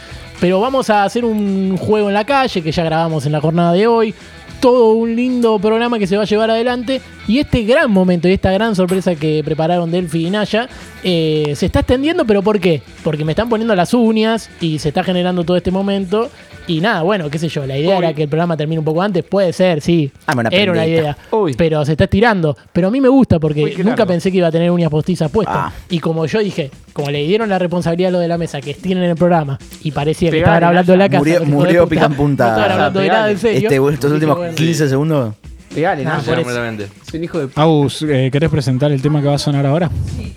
Pero 0.40 0.60
vamos 0.60 0.88
a 0.88 1.02
hacer 1.02 1.24
un 1.24 1.76
juego 1.76 2.08
en 2.08 2.14
la 2.14 2.24
calle 2.24 2.62
que 2.62 2.70
ya 2.70 2.84
grabamos 2.84 3.26
en 3.26 3.32
la 3.32 3.40
jornada 3.40 3.72
de 3.72 3.86
hoy. 3.86 4.14
Todo 4.60 4.92
un 4.92 5.14
lindo 5.14 5.58
programa 5.58 5.98
que 5.98 6.06
se 6.06 6.16
va 6.16 6.22
a 6.22 6.26
llevar 6.26 6.50
adelante. 6.50 7.00
Y 7.26 7.38
este 7.38 7.62
gran 7.64 7.90
momento 7.90 8.28
y 8.28 8.32
esta 8.32 8.50
gran 8.52 8.74
sorpresa 8.74 9.14
que 9.14 9.42
prepararon 9.44 9.90
Delphi 9.90 10.26
y 10.26 10.30
Naya 10.30 10.68
eh, 11.04 11.52
se 11.54 11.66
está 11.66 11.80
extendiendo. 11.80 12.24
¿Pero 12.24 12.42
por 12.42 12.58
qué? 12.58 12.82
Porque 13.04 13.24
me 13.24 13.32
están 13.32 13.48
poniendo 13.48 13.74
las 13.74 13.92
uñas 13.94 14.50
y 14.60 14.78
se 14.78 14.88
está 14.88 15.04
generando 15.04 15.44
todo 15.44 15.56
este 15.56 15.70
momento. 15.70 16.30
Y 16.68 16.80
nada, 16.82 17.02
bueno, 17.02 17.30
qué 17.30 17.38
sé 17.38 17.48
yo. 17.48 17.66
La 17.66 17.78
idea 17.78 17.96
era 17.96 18.12
que 18.12 18.24
el 18.24 18.28
programa 18.28 18.54
termine 18.56 18.78
un 18.78 18.84
poco 18.84 19.00
antes. 19.00 19.24
Puede 19.24 19.54
ser, 19.54 19.80
sí. 19.80 20.12
Dame 20.26 20.40
una 20.40 20.50
Era 20.50 20.72
una 20.72 20.86
idea. 20.86 21.16
Uy. 21.30 21.54
Pero 21.54 21.82
se 21.84 21.92
está 21.92 22.04
estirando. 22.04 22.56
Pero 22.72 22.88
a 22.88 22.90
mí 22.90 23.00
me 23.00 23.08
gusta 23.08 23.38
porque 23.38 23.64
Uy, 23.64 23.70
nunca 23.78 23.90
largo. 23.90 24.06
pensé 24.08 24.30
que 24.30 24.36
iba 24.36 24.48
a 24.48 24.52
tener 24.52 24.70
uñas 24.70 24.90
postizas 24.90 25.30
puestas. 25.30 25.56
Ah. 25.56 25.72
Y 25.88 25.98
como 25.98 26.26
yo 26.26 26.40
dije, 26.40 26.70
como 26.92 27.10
le 27.10 27.22
dieron 27.22 27.48
la 27.48 27.58
responsabilidad 27.58 28.08
a 28.08 28.12
lo 28.12 28.18
de 28.18 28.28
la 28.28 28.36
mesa 28.36 28.60
que 28.60 28.72
estiren 28.72 29.02
en 29.02 29.10
el 29.10 29.16
programa 29.16 29.58
y 29.82 29.92
parecía 29.92 30.30
que 30.30 30.38
estaban 30.38 30.62
hablando 30.62 30.92
en 30.92 30.98
la 30.98 31.08
casa. 31.08 31.18
Murió, 31.20 31.44
murió 31.46 31.84
puta, 31.84 31.90
pica 31.90 32.04
en 32.06 32.14
punta. 32.14 32.44
No 32.44 32.50
estaban 32.50 32.72
hablando 32.72 33.00
de 33.00 33.08
nada 33.08 33.30
en 33.30 33.38
serio. 33.38 33.70
Este, 33.70 33.94
estos 33.94 34.12
últimos 34.12 34.37
bueno, 34.38 34.54
15 34.54 34.88
segundos. 34.88 35.34
Pegale, 35.74 36.02
no. 36.02 36.16
Es 36.16 37.14
un 37.14 37.24
hijo 37.24 37.38
de... 37.40 37.48
Agus, 37.54 38.02
eh, 38.02 38.30
¿querés 38.32 38.48
presentar 38.50 38.90
el 38.90 39.02
tema 39.02 39.20
que 39.20 39.28
va 39.28 39.34
a 39.34 39.38
sonar 39.38 39.66
ahora? 39.66 39.90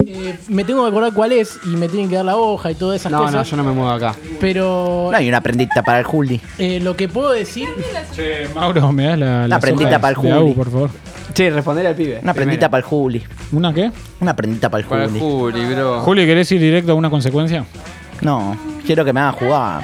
eh, 0.05 0.35
me 0.49 0.65
tengo 0.65 0.83
que 0.83 0.89
acordar 0.89 1.13
cuál 1.13 1.31
es 1.31 1.57
y 1.65 1.69
me 1.69 1.87
tienen 1.87 2.09
que 2.09 2.15
dar 2.17 2.25
la 2.25 2.35
hoja 2.35 2.69
y 2.69 2.75
todas 2.75 2.99
esas 2.99 3.11
No, 3.11 3.19
no, 3.19 3.25
cosas. 3.25 3.49
yo 3.49 3.55
no 3.57 3.63
me 3.63 3.71
muevo 3.71 3.89
acá. 3.89 4.13
Pero 4.41 5.07
No 5.09 5.17
hay 5.17 5.29
una 5.29 5.39
prendita 5.41 5.81
para 5.83 5.99
el 5.99 6.05
Juli. 6.05 6.39
eh, 6.57 6.79
lo 6.81 6.95
que 6.97 7.07
puedo 7.07 7.31
decir 7.31 7.69
Che, 8.13 8.49
Mauro, 8.53 8.91
¿me 8.91 9.05
das 9.07 9.17
la, 9.19 9.47
las 9.47 9.61
prendita 9.61 9.87
hojas 9.89 9.99
para 10.01 10.09
el 10.09 10.15
de 10.15 10.21
Juli. 10.21 10.31
Agus, 10.33 10.55
por 10.55 10.69
favor? 10.71 10.89
Che, 11.33 11.49
responder 11.49 11.87
al 11.87 11.95
pibe. 11.95 12.19
Una 12.21 12.33
prendita 12.33 12.69
para 12.69 12.79
el 12.79 12.83
Juli. 12.85 13.23
¿Una 13.53 13.73
qué? 13.73 13.89
Una 14.19 14.35
prendita 14.35 14.69
para 14.69 14.83
el 14.83 14.87
Para 14.89 15.03
el 15.05 15.09
Juli. 15.11 15.19
Juli, 15.61 15.73
bro. 15.73 16.01
Juli, 16.01 16.25
¿querés 16.25 16.51
ir 16.51 16.59
directo 16.59 16.91
a 16.91 16.95
una 16.95 17.09
consecuencia? 17.09 17.63
No, 18.19 18.57
quiero 18.85 19.05
que 19.05 19.13
me 19.13 19.21
hagan 19.21 19.33
jugar. 19.35 19.83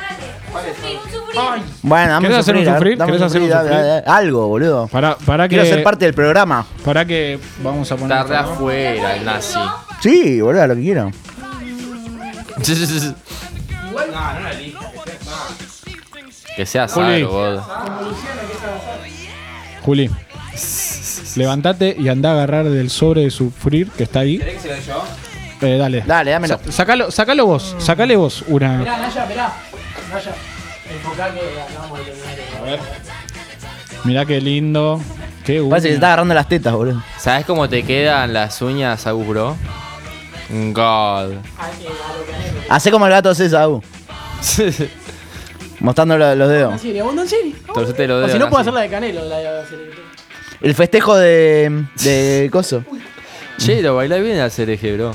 Bueno, 1.81 2.19
¿Querés 2.21 2.47
un 2.47 2.67
a 2.67 2.73
sufrir? 2.75 2.97
dame 2.97 3.11
¿Querés 3.11 3.21
hacer 3.25 3.41
un 3.41 3.51
sufrir? 3.51 4.03
Algo, 4.07 4.47
boludo. 4.47 4.87
Para, 4.87 5.17
para 5.17 5.47
que. 5.47 5.55
Quiero 5.55 5.65
ser 5.69 5.83
parte 5.83 6.05
del 6.05 6.13
programa. 6.13 6.65
Para 6.83 7.05
que. 7.05 7.39
Vamos 7.63 7.91
a 7.91 7.95
poner. 7.97 8.17
Está 8.17 8.27
re 8.29 8.37
afuera 8.37 9.15
el 9.15 9.25
nazi. 9.25 9.59
Sí, 10.01 10.39
boludo, 10.41 10.67
lo 10.67 10.75
que 10.75 10.81
quiero. 10.81 11.11
que 16.55 16.65
sea 16.65 16.87
Juli. 16.87 17.21
sagro, 17.21 17.29
god. 17.31 17.59
Juli. 19.83 20.09
Levantate 21.35 21.95
y 21.99 22.07
anda 22.09 22.29
a 22.31 22.33
agarrar 22.33 22.65
del 22.65 22.89
sobre 22.89 23.21
de 23.21 23.31
sufrir 23.31 23.89
que 23.91 24.03
está 24.03 24.21
ahí. 24.21 24.41
Eh, 25.61 25.77
dale. 25.77 26.01
Dale, 26.05 26.31
dámelo. 26.31 26.59
Sa- 26.65 26.71
Sacalo, 26.71 27.11
sacalo 27.11 27.45
vos. 27.45 27.75
Sacale 27.79 28.15
vos 28.15 28.43
una. 28.47 28.77
Mirá, 28.79 28.97
Naya, 28.97 29.25
mirá. 29.27 29.53
Naya, 30.11 30.31
de 31.15 32.11
terminar. 32.11 32.79
Mirá 34.03 34.25
qué 34.25 34.41
lindo. 34.41 35.01
Qué 35.45 35.61
Parece 35.61 35.75
que 35.75 35.81
se 35.81 35.87
uña. 35.87 35.93
está 35.95 36.07
agarrando 36.07 36.33
las 36.33 36.47
tetas, 36.49 36.73
boludo. 36.73 37.03
¿Sabes 37.17 37.45
cómo 37.45 37.69
te 37.69 37.83
quedan 37.83 38.33
las 38.33 38.61
uñas, 38.61 39.07
Agus, 39.07 39.27
bro? 39.27 39.55
God. 40.49 41.33
Hacé 42.69 42.91
como 42.91 43.05
el 43.05 43.11
gato 43.11 43.33
César, 43.35 43.67
uh, 43.69 43.81
mostrando 45.79 46.17
lo- 46.17 46.35
los 46.35 46.49
dedos. 46.49 46.73
¿En 46.73 46.79
serio? 46.79 47.05
¿Vos 47.05 47.17
en 47.17 47.27
serio? 47.29 47.55
Torcete 47.73 48.07
los 48.07 48.15
O 48.15 48.19
dedos. 48.19 48.31
si 48.33 48.39
no, 48.39 48.49
puedo 48.49 48.61
hacer 48.61 48.73
la 48.73 48.81
de 48.81 48.89
Canelo. 48.89 49.25
La 49.25 49.37
de 49.37 49.63
El 50.61 50.75
festejo 50.75 51.15
de, 51.15 51.85
de 52.03 52.49
coso. 52.51 52.83
Che, 53.57 53.81
lo 53.81 53.95
bailás 53.95 54.21
bien 54.21 54.39
al 54.39 54.51
cereje, 54.51 54.95
bro. 54.95 55.13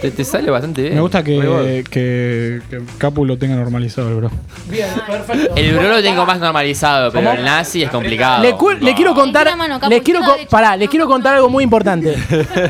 Te, 0.00 0.10
te 0.10 0.24
sale 0.24 0.50
bastante 0.50 0.82
bien. 0.82 0.94
Me 0.94 1.00
gusta 1.00 1.22
que, 1.24 1.84
que, 1.90 2.60
que 2.70 2.80
Capu 2.98 3.24
lo 3.24 3.38
tenga 3.38 3.56
normalizado, 3.56 4.08
el 4.10 4.14
bro. 4.16 4.30
Bien, 4.68 4.88
perfecto. 5.06 5.54
El 5.56 5.74
bro 5.74 5.88
lo 5.88 6.02
tengo 6.02 6.26
más 6.26 6.38
normalizado, 6.38 7.10
pero 7.12 7.24
¿Cómo? 7.24 7.38
el 7.38 7.44
nazi 7.44 7.82
es 7.82 7.90
complicado. 7.90 8.42
Le, 8.42 8.52
cu- 8.54 8.72
le 8.72 8.94
quiero 8.94 9.14
contar, 9.14 9.54
mano, 9.56 9.78
les 9.88 10.02
quiero 10.02 10.20
co- 10.20 10.36
pará, 10.50 10.76
les 10.76 10.88
quiero 10.88 11.06
contar 11.06 11.34
algo 11.36 11.48
muy 11.48 11.64
importante. 11.64 12.14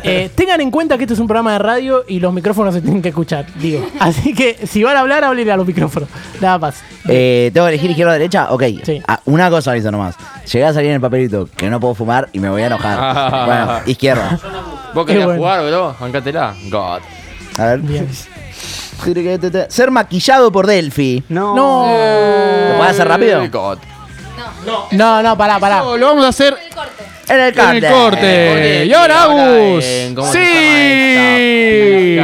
Eh, 0.08 0.30
tengan 0.34 0.60
en 0.60 0.70
cuenta 0.70 0.96
que 0.96 1.04
esto 1.04 1.14
es 1.14 1.20
un 1.20 1.26
programa 1.26 1.52
de 1.52 1.58
radio 1.58 2.04
y 2.06 2.20
los 2.20 2.32
micrófonos 2.32 2.74
se 2.74 2.80
tienen 2.80 3.02
que 3.02 3.08
escuchar, 3.08 3.46
digo. 3.56 3.84
Así 3.98 4.34
que 4.34 4.66
si 4.66 4.82
van 4.82 4.96
a 4.96 5.00
hablar, 5.00 5.24
hablen 5.24 5.48
a 5.50 5.56
los 5.56 5.66
micrófonos. 5.66 6.08
Nada 6.40 6.58
más. 6.58 6.82
Eh, 7.08 7.50
¿Tengo 7.52 7.66
que 7.66 7.72
elegir 7.74 7.90
izquierda 7.90 8.10
o 8.12 8.14
derecha? 8.14 8.46
Ok. 8.50 8.62
Sí. 8.84 9.00
Ah, 9.06 9.20
una 9.24 9.48
cosa 9.50 9.72
aviso 9.72 9.90
nomás. 9.90 10.16
Llegué 10.52 10.64
a 10.64 10.72
salir 10.72 10.88
en 10.90 10.96
el 10.96 11.00
papelito 11.00 11.48
que 11.56 11.68
no 11.70 11.80
puedo 11.80 11.94
fumar 11.94 12.28
y 12.32 12.38
me 12.40 12.48
voy 12.50 12.62
a 12.62 12.66
enojar. 12.66 13.46
Bueno, 13.46 13.80
izquierda. 13.86 14.38
¿Vos 14.96 15.04
querés 15.04 15.24
bueno. 15.26 15.38
jugar, 15.38 15.62
bro? 15.66 15.94
Bancatela. 16.00 16.54
God. 16.70 17.00
A 17.58 17.64
ver. 17.66 17.80
Bien. 17.80 18.08
Ser 19.68 19.90
maquillado 19.90 20.50
por 20.50 20.66
Delphi. 20.66 21.22
No. 21.28 21.54
No. 21.54 21.82
¿Lo 22.70 22.76
podés 22.78 22.92
hacer 22.92 23.06
rápido? 23.06 23.42
Eh, 23.42 23.48
God. 23.48 23.76
No, 24.92 25.22
no, 25.22 25.36
pará, 25.36 25.58
pará. 25.60 25.80
No, 25.80 25.98
lo 25.98 26.06
vamos 26.08 26.24
a 26.24 26.28
hacer 26.28 26.56
En 27.28 27.38
el 27.40 27.48
en 27.48 27.54
corte. 27.54 27.76
el 27.86 27.92
corte. 27.92 28.86
Y 28.86 28.92
ahora, 28.94 29.22
Agus. 29.24 29.84
eh, 29.84 30.12
¿cómo 30.16 30.32
Sí. 30.32 32.16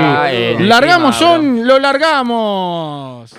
Largamos. 0.65 1.17
John. 1.21 1.67
Lo 1.67 1.79
largamos. 1.79 3.33